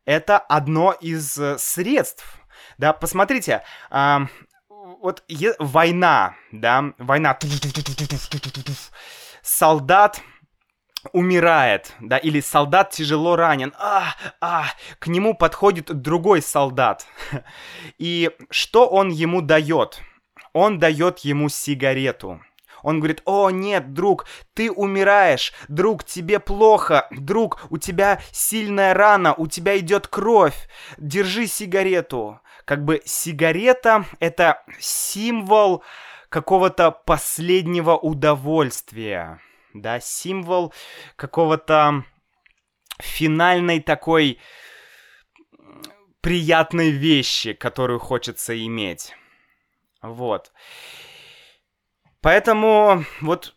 это 0.05 0.39
одно 0.39 0.93
из 0.93 1.39
э, 1.39 1.57
средств. 1.59 2.25
Да, 2.79 2.93
посмотрите, 2.93 3.63
а, 3.91 4.27
вот 4.69 5.23
е- 5.29 5.55
война, 5.59 6.35
да, 6.51 6.93
война, 6.99 7.39
солдат 9.43 10.21
умирает, 11.13 11.93
да, 12.01 12.17
или 12.17 12.41
солдат 12.41 12.91
тяжело 12.91 13.37
ранен, 13.37 13.73
а, 13.79 14.15
а, 14.41 14.67
к 14.99 15.07
нему 15.07 15.35
подходит 15.35 15.87
другой 15.87 16.43
солдат. 16.43 17.07
И 17.99 18.31
что 18.51 18.87
он 18.87 19.11
ему 19.11 19.41
дает? 19.41 20.01
Он 20.53 20.79
дает 20.79 21.21
ему 21.21 21.49
сигарету. 21.49 22.41
Он 22.85 22.99
говорит, 22.99 23.23
о 23.25 23.51
нет, 23.51 23.95
друг, 23.95 24.27
ты 24.53 24.71
умираешь, 24.71 25.55
друг, 25.69 26.05
тебе 26.05 26.39
плохо, 26.39 27.09
друг, 27.11 27.65
у 27.71 27.79
тебя 27.79 28.21
сильная 28.31 28.93
рана, 28.93 29.35
у 29.35 29.47
тебя 29.47 29.79
идет 29.79 30.07
кровь, 30.07 30.69
держи 30.99 31.47
сигарету. 31.47 32.41
Как 32.67 32.85
бы 32.85 33.01
сигарета 33.07 34.05
это 34.21 34.63
символ 34.79 35.83
какого-то 36.29 36.91
последнего 36.91 37.97
удовольствия, 37.97 39.41
да, 39.75 40.01
символ 40.01 40.73
какого-то 41.17 42.05
финальной 43.01 43.81
такой 43.81 44.39
приятной 46.21 46.91
вещи, 46.91 47.53
которую 47.53 47.99
хочется 47.99 48.57
иметь. 48.65 49.15
Вот. 50.01 50.53
Поэтому 52.23 53.05
вот 53.21 53.55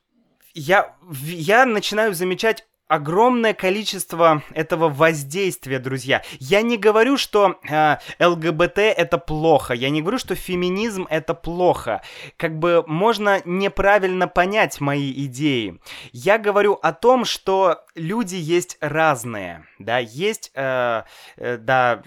я, 0.53 0.97
я 1.23 1.65
начинаю 1.65 2.13
замечать 2.13 2.67
огромное 2.87 3.53
количество 3.53 4.43
этого 4.53 4.89
воздействия, 4.89 5.79
друзья. 5.79 6.23
Я 6.39 6.61
не 6.61 6.77
говорю, 6.77 7.17
что 7.17 7.59
э, 7.69 7.97
ЛГБТ 8.19 8.77
это 8.79 9.17
плохо, 9.17 9.73
я 9.73 9.89
не 9.89 10.01
говорю, 10.01 10.17
что 10.17 10.35
феминизм 10.35 11.05
это 11.09 11.33
плохо. 11.33 12.01
Как 12.37 12.57
бы 12.57 12.83
можно 12.87 13.41
неправильно 13.45 14.27
понять 14.27 14.79
мои 14.79 15.11
идеи. 15.25 15.79
Я 16.11 16.37
говорю 16.37 16.73
о 16.73 16.93
том, 16.93 17.25
что 17.25 17.83
люди 17.95 18.35
есть 18.35 18.77
разные, 18.79 19.65
да, 19.79 19.97
есть, 19.97 20.51
э, 20.53 21.03
э, 21.35 21.57
да, 21.57 22.03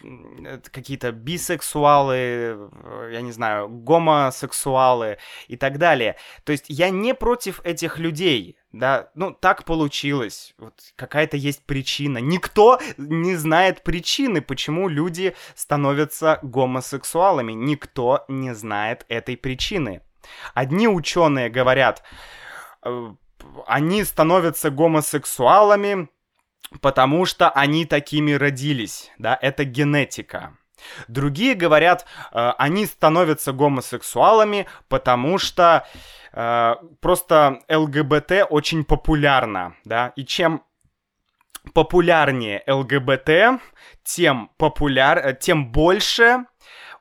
какие-то 0.70 1.12
бисексуалы, 1.12 2.16
э, 2.16 3.10
я 3.12 3.20
не 3.20 3.32
знаю, 3.32 3.68
гомосексуалы 3.68 5.18
и 5.48 5.56
так 5.56 5.78
далее. 5.78 6.16
То 6.44 6.52
есть 6.52 6.66
я 6.68 6.90
не 6.90 7.14
против 7.14 7.60
этих 7.64 7.98
людей, 7.98 8.56
да, 8.72 9.10
ну 9.14 9.32
так 9.32 9.64
получилось, 9.64 10.54
вот 10.56 10.74
какая-то 10.94 11.36
есть 11.36 11.64
причина. 11.66 12.18
Никто 12.18 12.80
не 12.98 13.34
знает 13.34 13.82
причины, 13.82 14.40
почему 14.40 14.88
люди 14.88 15.34
становятся 15.56 16.38
гомосексуалами. 16.42 17.52
Никто 17.52 18.24
не 18.28 18.54
знает 18.54 19.04
этой 19.08 19.36
причины. 19.36 20.02
Одни 20.54 20.86
ученые 20.86 21.50
говорят, 21.50 22.04
э, 22.84 23.12
они 23.66 24.04
становятся 24.04 24.70
гомосексуалами, 24.70 26.08
потому 26.80 27.24
что 27.24 27.50
они 27.50 27.86
такими 27.86 28.32
родились, 28.32 29.10
да, 29.18 29.36
это 29.40 29.64
генетика. 29.64 30.56
Другие 31.08 31.54
говорят, 31.54 32.06
э, 32.32 32.52
они 32.58 32.86
становятся 32.86 33.52
гомосексуалами, 33.52 34.66
потому 34.88 35.38
что 35.38 35.86
просто 36.32 37.60
ЛГБТ 37.68 38.46
очень 38.50 38.84
популярно, 38.84 39.74
да, 39.84 40.12
и 40.16 40.24
чем 40.24 40.62
популярнее 41.74 42.62
ЛГБТ, 42.66 43.60
тем 44.04 44.50
популяр, 44.56 45.18
э, 45.18 45.36
тем 45.38 45.70
больше 45.70 46.44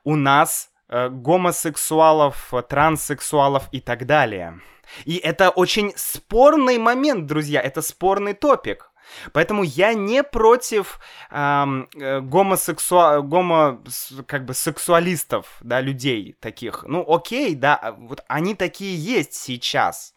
у 0.04 0.16
нас 0.16 0.70
э, 0.88 1.08
гомосексуалов, 1.08 2.52
транссексуалов 2.68 3.68
и 3.72 3.80
так 3.80 4.06
далее. 4.06 4.60
И 5.04 5.16
это 5.16 5.50
очень 5.50 5.92
спорный 5.96 6.78
момент, 6.78 7.26
друзья, 7.26 7.60
это 7.60 7.80
спорный 7.80 8.34
топик. 8.34 8.89
Поэтому 9.32 9.62
я 9.62 9.94
не 9.94 10.22
против 10.22 11.00
эм, 11.30 11.88
гомосексуа... 11.94 13.20
гомо... 13.20 13.82
как 14.26 14.44
бы 14.44 14.54
сексуалистов, 14.54 15.58
да, 15.60 15.80
людей 15.80 16.36
таких. 16.40 16.84
Ну, 16.86 17.04
окей, 17.06 17.54
да, 17.54 17.94
вот 17.98 18.24
они 18.28 18.54
такие 18.54 18.96
есть 18.96 19.34
сейчас. 19.34 20.14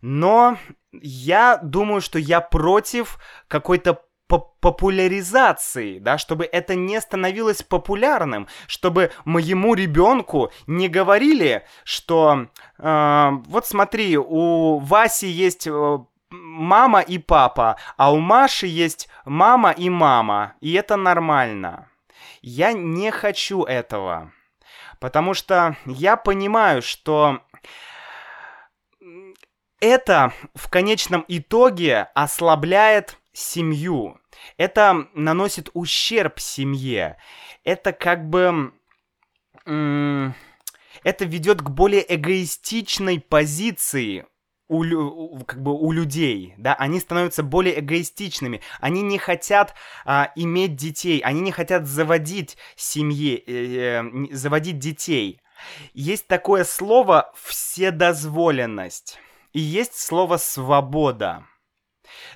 Но 0.00 0.58
я 0.92 1.58
думаю, 1.62 2.00
что 2.00 2.18
я 2.18 2.40
против 2.40 3.18
какой-то 3.48 4.02
популяризации, 4.26 5.98
да, 5.98 6.18
чтобы 6.18 6.44
это 6.44 6.74
не 6.74 7.00
становилось 7.00 7.62
популярным, 7.62 8.48
чтобы 8.66 9.12
моему 9.24 9.74
ребенку 9.74 10.50
не 10.66 10.88
говорили, 10.88 11.66
что 11.84 12.48
э, 12.78 13.30
вот 13.46 13.66
смотри, 13.66 14.16
у 14.16 14.78
Васи 14.78 15.26
есть 15.26 15.66
э, 15.66 15.98
мама 16.54 17.00
и 17.00 17.18
папа, 17.18 17.76
а 17.96 18.12
у 18.12 18.20
Маши 18.20 18.66
есть 18.66 19.08
мама 19.24 19.72
и 19.72 19.90
мама, 19.90 20.54
и 20.60 20.72
это 20.72 20.96
нормально. 20.96 21.88
Я 22.42 22.72
не 22.72 23.10
хочу 23.10 23.64
этого, 23.64 24.32
потому 25.00 25.34
что 25.34 25.76
я 25.84 26.16
понимаю, 26.16 26.82
что 26.82 27.40
это 29.80 30.32
в 30.54 30.70
конечном 30.70 31.24
итоге 31.28 32.08
ослабляет 32.14 33.18
семью. 33.32 34.20
Это 34.56 35.08
наносит 35.14 35.70
ущерб 35.74 36.38
семье. 36.38 37.16
Это 37.64 37.92
как 37.92 38.28
бы... 38.28 38.72
Это 41.02 41.24
ведет 41.24 41.60
к 41.60 41.70
более 41.70 42.14
эгоистичной 42.14 43.20
позиции 43.20 44.26
у, 44.74 45.44
как 45.44 45.62
бы 45.62 45.72
у 45.72 45.92
людей, 45.92 46.54
да, 46.58 46.74
они 46.74 47.00
становятся 47.00 47.42
более 47.42 47.80
эгоистичными, 47.80 48.60
они 48.80 49.02
не 49.02 49.18
хотят 49.18 49.74
а, 50.04 50.32
иметь 50.36 50.76
детей, 50.76 51.20
они 51.20 51.40
не 51.40 51.52
хотят 51.52 51.86
заводить 51.86 52.56
семьи, 52.76 53.42
э, 53.46 54.02
э, 54.02 54.34
заводить 54.34 54.78
детей. 54.78 55.40
Есть 55.92 56.26
такое 56.26 56.64
слово 56.64 57.32
вседозволенность, 57.34 59.18
и 59.52 59.60
есть 59.60 59.98
слово 59.98 60.36
свобода. 60.36 61.46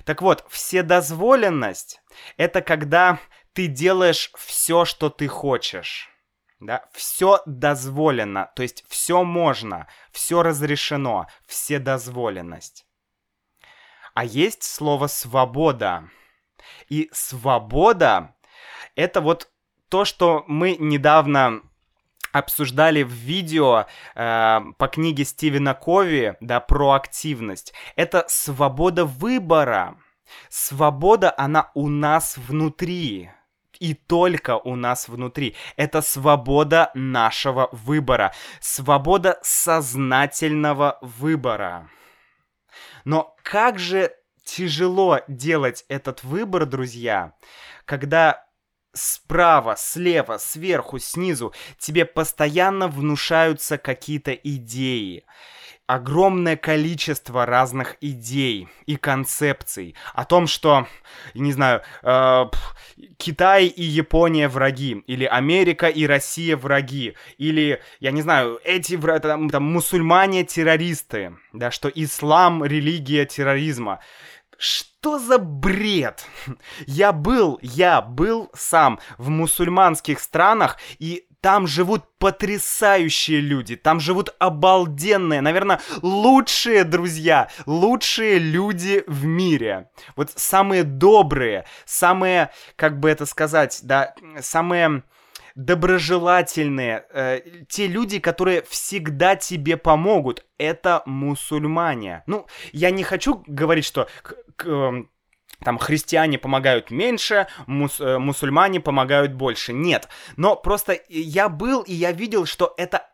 Так 0.05 0.21
вот, 0.21 0.45
вседозволенность— 0.49 2.01
это 2.37 2.61
когда 2.61 3.19
ты 3.53 3.67
делаешь 3.67 4.31
все, 4.35 4.85
что 4.85 5.09
ты 5.09 5.27
хочешь 5.27 6.09
да, 6.59 6.85
все 6.91 7.41
дозволено, 7.45 8.51
то 8.55 8.63
есть 8.63 8.83
все 8.87 9.23
можно, 9.23 9.87
все 10.11 10.43
разрешено, 10.43 11.27
все 11.45 11.79
дозволенность. 11.79 12.85
А 14.13 14.25
есть 14.25 14.63
слово 14.63 15.07
свобода. 15.07 16.09
И 16.89 17.09
свобода— 17.13 18.35
это 18.95 19.21
вот 19.21 19.49
то, 19.87 20.03
что 20.03 20.43
мы 20.47 20.75
недавно 20.77 21.61
обсуждали 22.31 23.03
в 23.03 23.11
видео 23.11 23.85
э, 24.15 24.59
по 24.77 24.87
книге 24.87 25.25
Стивена 25.25 25.73
Кови, 25.73 26.35
да, 26.41 26.59
про 26.59 26.91
активность. 26.91 27.73
Это 27.95 28.25
свобода 28.27 29.05
выбора. 29.05 29.97
Свобода, 30.49 31.33
она 31.37 31.71
у 31.73 31.87
нас 31.87 32.37
внутри 32.37 33.31
и 33.79 33.93
только 33.93 34.57
у 34.57 34.75
нас 34.75 35.07
внутри. 35.07 35.55
Это 35.75 36.01
свобода 36.01 36.91
нашего 36.93 37.69
выбора, 37.71 38.33
свобода 38.59 39.39
сознательного 39.41 40.99
выбора. 41.01 41.89
Но 43.05 43.35
как 43.43 43.79
же 43.79 44.13
тяжело 44.43 45.21
делать 45.27 45.85
этот 45.87 46.23
выбор, 46.23 46.65
друзья, 46.65 47.33
когда 47.85 48.45
справа, 48.93 49.75
слева, 49.77 50.37
сверху, 50.37 50.99
снизу 50.99 51.53
тебе 51.77 52.05
постоянно 52.05 52.87
внушаются 52.87 53.77
какие-то 53.77 54.33
идеи 54.33 55.25
огромное 55.89 56.55
количество 56.55 57.47
разных 57.47 57.97
идей 57.99 58.67
и 58.85 58.95
концепций 58.95 59.95
о 60.13 60.23
том, 60.23 60.45
что, 60.45 60.85
не 61.33 61.51
знаю, 61.51 61.81
э, 62.03 62.45
Китай 63.17 63.65
и 63.65 63.81
Япония 63.81 64.49
враги, 64.49 65.03
или 65.07 65.25
Америка 65.25 65.87
и 65.87 66.05
Россия 66.05 66.55
враги, 66.55 67.15
или, 67.39 67.81
я 67.99 68.11
не 68.11 68.21
знаю, 68.21 68.59
эти 68.63 68.97
там, 68.97 69.49
там 69.49 69.63
мусульмане 69.63 70.43
террористы, 70.43 71.35
да, 71.53 71.71
что 71.71 71.89
ислам 71.89 72.63
религия 72.63 73.25
терроризма. 73.25 73.99
Что 74.59 75.17
за 75.17 75.39
бред? 75.39 76.23
Я 76.85 77.13
был, 77.13 77.57
я 77.61 78.01
был 78.01 78.51
сам 78.53 78.99
в 79.17 79.29
мусульманских 79.29 80.19
странах, 80.19 80.77
и 80.99 81.28
там 81.41 81.67
живут 81.67 82.03
потрясающие 82.17 83.39
люди, 83.39 83.75
там 83.75 83.99
живут 83.99 84.35
обалденные, 84.39 85.41
наверное, 85.41 85.79
лучшие 86.01 86.83
друзья, 86.83 87.49
лучшие 87.65 88.39
люди 88.39 89.03
в 89.07 89.25
мире. 89.25 89.89
Вот 90.15 90.31
самые 90.35 90.83
добрые, 90.83 91.65
самые, 91.85 92.51
как 92.75 92.99
бы 92.99 93.09
это 93.09 93.25
сказать, 93.25 93.79
да, 93.83 94.13
самые 94.41 95.03
доброжелательные, 95.55 97.05
э, 97.11 97.41
те 97.67 97.87
люди, 97.87 98.19
которые 98.19 98.61
всегда 98.63 99.35
тебе 99.35 99.77
помогут, 99.77 100.45
это 100.57 101.03
мусульмане. 101.05 102.23
Ну, 102.27 102.45
я 102.71 102.91
не 102.91 103.03
хочу 103.03 103.43
говорить, 103.45 103.85
что 103.85 104.07
к, 104.21 104.35
к, 104.55 104.65
эм, 104.67 105.09
там 105.63 105.77
христиане 105.77 106.37
помогают 106.37 106.91
меньше, 106.91 107.47
мус, 107.67 107.99
э, 107.99 108.17
мусульмане 108.17 108.79
помогают 108.79 109.33
больше. 109.33 109.73
Нет, 109.73 110.07
но 110.37 110.55
просто 110.55 110.99
я 111.09 111.49
был 111.49 111.81
и 111.81 111.93
я 111.93 112.11
видел, 112.11 112.45
что 112.45 112.73
это 112.77 113.05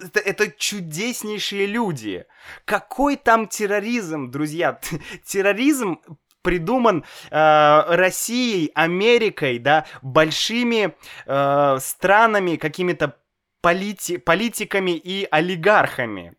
это, 0.00 0.20
это 0.20 0.50
чудеснейшие 0.50 1.66
люди. 1.66 2.24
Какой 2.64 3.16
там 3.16 3.48
терроризм, 3.48 4.30
друзья? 4.30 4.78
Терроризм 5.24 6.00
придуман 6.42 7.04
э, 7.30 7.82
Россией, 7.96 8.70
Америкой, 8.74 9.58
да, 9.58 9.86
большими 10.02 10.94
э, 11.26 11.78
странами, 11.80 12.56
какими-то 12.56 13.16
полити 13.60 14.18
политиками 14.18 14.92
и 14.92 15.26
олигархами 15.30 16.34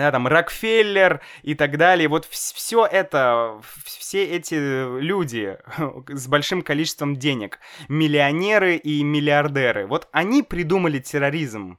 да, 0.00 0.10
там, 0.10 0.26
Рокфеллер 0.26 1.20
и 1.42 1.54
так 1.54 1.76
далее. 1.76 2.08
Вот 2.08 2.26
все 2.26 2.86
это, 2.86 3.60
все 3.84 4.24
эти 4.24 4.54
люди 5.00 5.58
с 6.08 6.26
большим 6.28 6.62
количеством 6.62 7.16
денег, 7.16 7.58
миллионеры 7.88 8.76
и 8.76 9.02
миллиардеры, 9.02 9.86
вот 9.86 10.08
они 10.12 10.42
придумали 10.42 10.98
терроризм. 10.98 11.78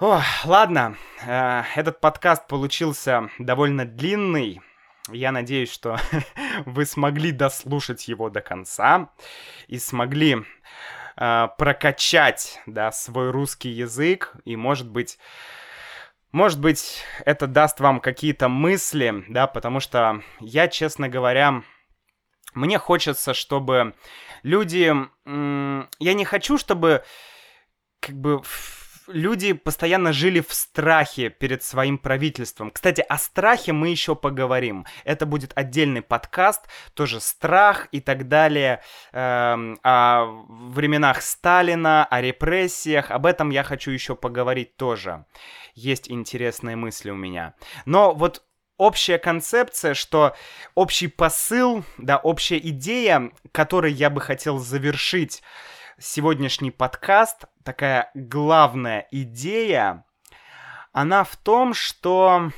О, 0.00 0.22
ладно, 0.44 0.96
э, 1.26 1.62
этот 1.76 2.00
подкаст 2.00 2.46
получился 2.46 3.28
довольно 3.38 3.84
длинный. 3.84 4.62
Я 5.10 5.30
надеюсь, 5.30 5.70
что 5.70 5.98
вы 6.64 6.86
смогли 6.86 7.32
дослушать 7.32 8.08
его 8.08 8.30
до 8.30 8.40
конца 8.40 9.10
и 9.66 9.78
смогли 9.78 10.38
э, 11.16 11.48
прокачать, 11.58 12.60
да, 12.64 12.92
свой 12.92 13.30
русский 13.30 13.68
язык 13.68 14.34
и, 14.46 14.56
может 14.56 14.88
быть, 14.88 15.18
может 16.32 16.60
быть, 16.60 17.02
это 17.24 17.46
даст 17.46 17.80
вам 17.80 18.00
какие-то 18.00 18.48
мысли, 18.48 19.24
да, 19.28 19.46
потому 19.46 19.80
что 19.80 20.22
я, 20.38 20.68
честно 20.68 21.08
говоря, 21.08 21.62
мне 22.54 22.78
хочется, 22.78 23.34
чтобы 23.34 23.94
люди... 24.42 24.94
Я 25.26 26.14
не 26.14 26.24
хочу, 26.24 26.58
чтобы 26.58 27.04
как 28.00 28.16
бы 28.16 28.42
люди 29.12 29.52
постоянно 29.52 30.12
жили 30.12 30.40
в 30.40 30.52
страхе 30.52 31.30
перед 31.30 31.62
своим 31.62 31.98
правительством. 31.98 32.70
Кстати, 32.70 33.00
о 33.00 33.18
страхе 33.18 33.72
мы 33.72 33.88
еще 33.88 34.14
поговорим. 34.14 34.86
Это 35.04 35.26
будет 35.26 35.52
отдельный 35.54 36.02
подкаст, 36.02 36.62
тоже 36.94 37.20
страх 37.20 37.88
и 37.92 38.00
так 38.00 38.28
далее, 38.28 38.82
э, 39.12 39.74
о 39.82 40.24
временах 40.48 41.22
Сталина, 41.22 42.04
о 42.04 42.20
репрессиях. 42.20 43.10
Об 43.10 43.26
этом 43.26 43.50
я 43.50 43.62
хочу 43.62 43.90
еще 43.90 44.16
поговорить 44.16 44.76
тоже. 44.76 45.24
Есть 45.74 46.10
интересные 46.10 46.76
мысли 46.76 47.10
у 47.10 47.16
меня. 47.16 47.54
Но 47.84 48.14
вот 48.14 48.42
общая 48.76 49.18
концепция, 49.18 49.94
что 49.94 50.34
общий 50.74 51.08
посыл, 51.08 51.84
да, 51.98 52.16
общая 52.16 52.58
идея, 52.58 53.30
которой 53.52 53.92
я 53.92 54.10
бы 54.10 54.20
хотел 54.20 54.58
завершить 54.58 55.42
сегодняшний 56.00 56.70
подкаст, 56.70 57.44
такая 57.64 58.10
главная 58.14 59.06
идея, 59.10 60.04
она 60.92 61.24
в 61.24 61.36
том, 61.36 61.74
что, 61.74 62.50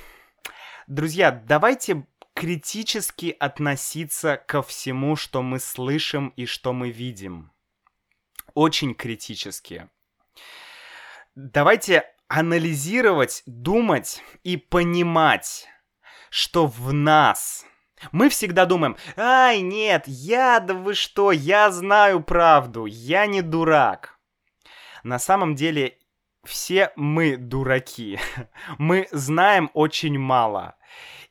друзья, 0.87 1.31
давайте 1.31 2.07
критически 2.35 3.37
относиться 3.39 4.37
ко 4.37 4.63
всему, 4.63 5.17
что 5.17 5.43
мы 5.43 5.59
слышим 5.59 6.29
и 6.37 6.47
что 6.47 6.73
мы 6.73 6.91
видим. 6.91 7.53
Очень 8.55 8.95
критически. 8.95 9.89
Давайте 11.35 12.05
анализировать, 12.29 13.43
думать 13.47 14.23
и 14.43 14.57
понимать, 14.57 15.69
что 16.31 16.67
в 16.67 16.93
нас 16.93 17.67
мы 18.11 18.29
всегда 18.29 18.67
думаем, 18.67 18.97
ай, 19.17 19.61
нет, 19.61 20.05
я, 20.07 20.59
да 20.61 20.75
вы 20.75 20.95
что, 20.95 21.31
я 21.31 21.71
знаю 21.71 22.23
правду, 22.23 22.87
я 22.87 23.27
не 23.27 23.43
дурак. 23.43 24.12
На 25.03 25.19
самом 25.19 25.55
деле 25.55 25.99
все 26.45 26.93
мы 26.97 27.37
дураки. 27.37 28.19
Мы 28.79 29.09
знаем 29.13 29.71
очень 29.75 30.19
мало. 30.19 30.77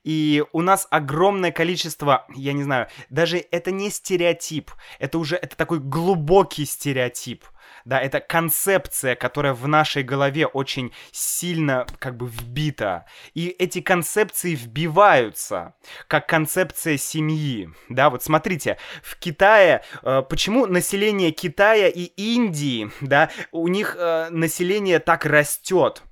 И 0.03 0.43
у 0.51 0.61
нас 0.61 0.87
огромное 0.89 1.51
количество, 1.51 2.25
я 2.33 2.53
не 2.53 2.63
знаю, 2.63 2.87
даже 3.09 3.37
это 3.37 3.71
не 3.71 3.91
стереотип, 3.91 4.71
это 4.97 5.19
уже 5.19 5.35
это 5.35 5.55
такой 5.55 5.79
глубокий 5.79 6.65
стереотип 6.65 7.45
да, 7.85 7.99
это 7.99 8.19
концепция, 8.19 9.15
которая 9.15 9.53
в 9.53 9.67
нашей 9.67 10.03
голове 10.03 10.47
очень 10.47 10.93
сильно 11.11 11.85
как 11.99 12.17
бы 12.17 12.27
вбита. 12.27 13.05
И 13.33 13.47
эти 13.47 13.81
концепции 13.81 14.55
вбиваются, 14.55 15.75
как 16.07 16.27
концепция 16.27 16.97
семьи, 16.97 17.69
да, 17.89 18.09
вот 18.09 18.23
смотрите, 18.23 18.77
в 19.03 19.17
Китае, 19.17 19.83
э, 20.03 20.23
почему 20.27 20.65
население 20.65 21.31
Китая 21.31 21.87
и 21.87 22.03
Индии, 22.03 22.91
да, 23.01 23.29
у 23.51 23.67
них 23.67 23.95
э, 23.97 24.29
население 24.29 24.99
так 24.99 25.25
растет, 25.25 26.03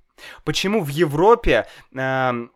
почему 0.44 0.84
в 0.84 0.90
Европе 0.90 1.68
э, 1.96 2.48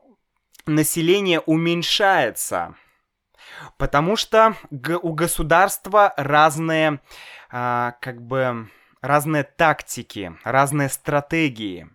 население 0.66 1.40
уменьшается, 1.42 2.76
потому 3.78 4.16
что 4.16 4.56
у 5.02 5.14
государства 5.14 6.14
разные, 6.18 7.00
э, 7.52 7.92
как 8.02 8.22
бы, 8.22 8.70
разные 9.04 9.44
тактики, 9.44 10.34
разные 10.44 10.90
стратегии. 10.90 11.90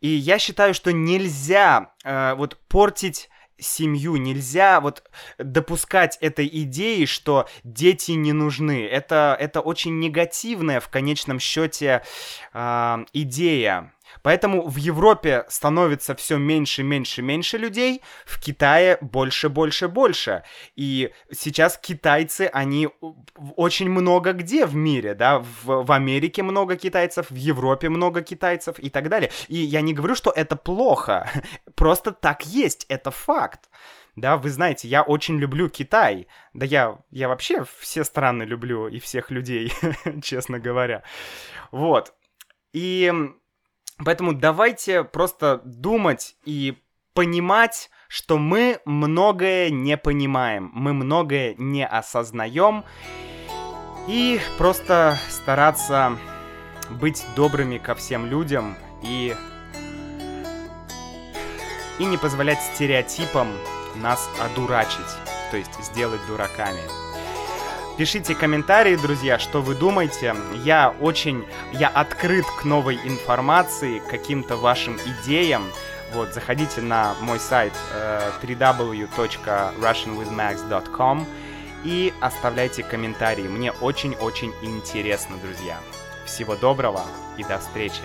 И 0.00 0.08
я 0.08 0.38
считаю, 0.38 0.74
что 0.74 0.92
нельзя 0.92 1.92
э, 2.04 2.34
вот 2.34 2.56
портить 2.68 3.28
семью, 3.58 4.16
нельзя 4.16 4.80
вот 4.80 5.08
допускать 5.38 6.18
этой 6.20 6.46
идеи, 6.46 7.04
что 7.04 7.48
дети 7.64 8.12
не 8.12 8.32
нужны. 8.32 8.84
Это, 8.86 9.36
это 9.38 9.60
очень 9.60 9.98
негативная 9.98 10.80
в 10.80 10.88
конечном 10.88 11.40
счете 11.40 12.02
э, 12.52 13.04
идея. 13.12 13.92
Поэтому 14.22 14.68
в 14.68 14.76
Европе 14.76 15.44
становится 15.48 16.14
все 16.14 16.36
меньше, 16.36 16.82
меньше, 16.82 17.22
меньше 17.22 17.58
людей, 17.58 18.02
в 18.26 18.40
Китае 18.40 18.98
больше, 19.00 19.48
больше, 19.48 19.88
больше. 19.88 20.42
И 20.76 21.12
сейчас 21.32 21.78
китайцы, 21.78 22.50
они 22.52 22.88
очень 23.56 23.90
много 23.90 24.32
где 24.32 24.66
в 24.66 24.74
мире, 24.74 25.14
да, 25.14 25.38
в, 25.38 25.84
в 25.84 25.92
Америке 25.92 26.42
много 26.42 26.76
китайцев, 26.76 27.30
в 27.30 27.34
Европе 27.34 27.88
много 27.88 28.22
китайцев 28.22 28.78
и 28.78 28.90
так 28.90 29.08
далее. 29.08 29.30
И 29.48 29.56
я 29.56 29.80
не 29.80 29.94
говорю, 29.94 30.14
что 30.14 30.30
это 30.30 30.56
плохо, 30.56 31.30
просто 31.74 32.12
так 32.12 32.44
есть, 32.46 32.86
это 32.88 33.10
факт. 33.10 33.68
Да, 34.14 34.36
вы 34.36 34.50
знаете, 34.50 34.88
я 34.88 35.02
очень 35.02 35.38
люблю 35.38 35.70
Китай. 35.70 36.26
Да 36.52 36.66
я, 36.66 36.98
я 37.10 37.28
вообще 37.28 37.64
все 37.78 38.04
страны 38.04 38.42
люблю 38.42 38.88
и 38.88 38.98
всех 38.98 39.30
людей, 39.30 39.72
честно 40.22 40.58
говоря. 40.58 41.02
Вот. 41.70 42.14
И 42.74 43.10
Поэтому 44.04 44.32
давайте 44.32 45.04
просто 45.04 45.60
думать 45.64 46.36
и 46.44 46.78
понимать, 47.14 47.90
что 48.08 48.38
мы 48.38 48.80
многое 48.84 49.70
не 49.70 49.96
понимаем, 49.96 50.70
мы 50.74 50.92
многое 50.92 51.54
не 51.58 51.86
осознаем, 51.86 52.84
и 54.08 54.40
просто 54.58 55.16
стараться 55.30 56.18
быть 56.90 57.24
добрыми 57.36 57.78
ко 57.78 57.94
всем 57.94 58.26
людям 58.26 58.76
и 59.02 59.34
и 61.98 62.04
не 62.04 62.16
позволять 62.16 62.60
стереотипам 62.60 63.48
нас 63.96 64.28
одурачить, 64.40 64.98
то 65.50 65.56
есть 65.56 65.72
сделать 65.84 66.20
дураками. 66.26 67.11
Пишите 67.98 68.34
комментарии, 68.34 68.96
друзья, 68.96 69.38
что 69.38 69.60
вы 69.60 69.74
думаете. 69.74 70.34
Я 70.64 70.94
очень, 71.00 71.44
я 71.72 71.88
открыт 71.88 72.46
к 72.58 72.64
новой 72.64 72.98
информации, 73.04 73.98
к 73.98 74.08
каким-то 74.08 74.56
вашим 74.56 74.98
идеям. 75.04 75.70
Вот, 76.14 76.32
заходите 76.32 76.80
на 76.80 77.14
мой 77.20 77.38
сайт 77.38 77.74
э, 77.92 78.30
www.russianwithmax.com 78.42 81.26
и 81.84 82.14
оставляйте 82.20 82.82
комментарии. 82.82 83.46
Мне 83.46 83.72
очень-очень 83.72 84.54
интересно, 84.62 85.36
друзья. 85.36 85.78
Всего 86.24 86.56
доброго 86.56 87.02
и 87.36 87.44
до 87.44 87.58
встречи. 87.58 88.00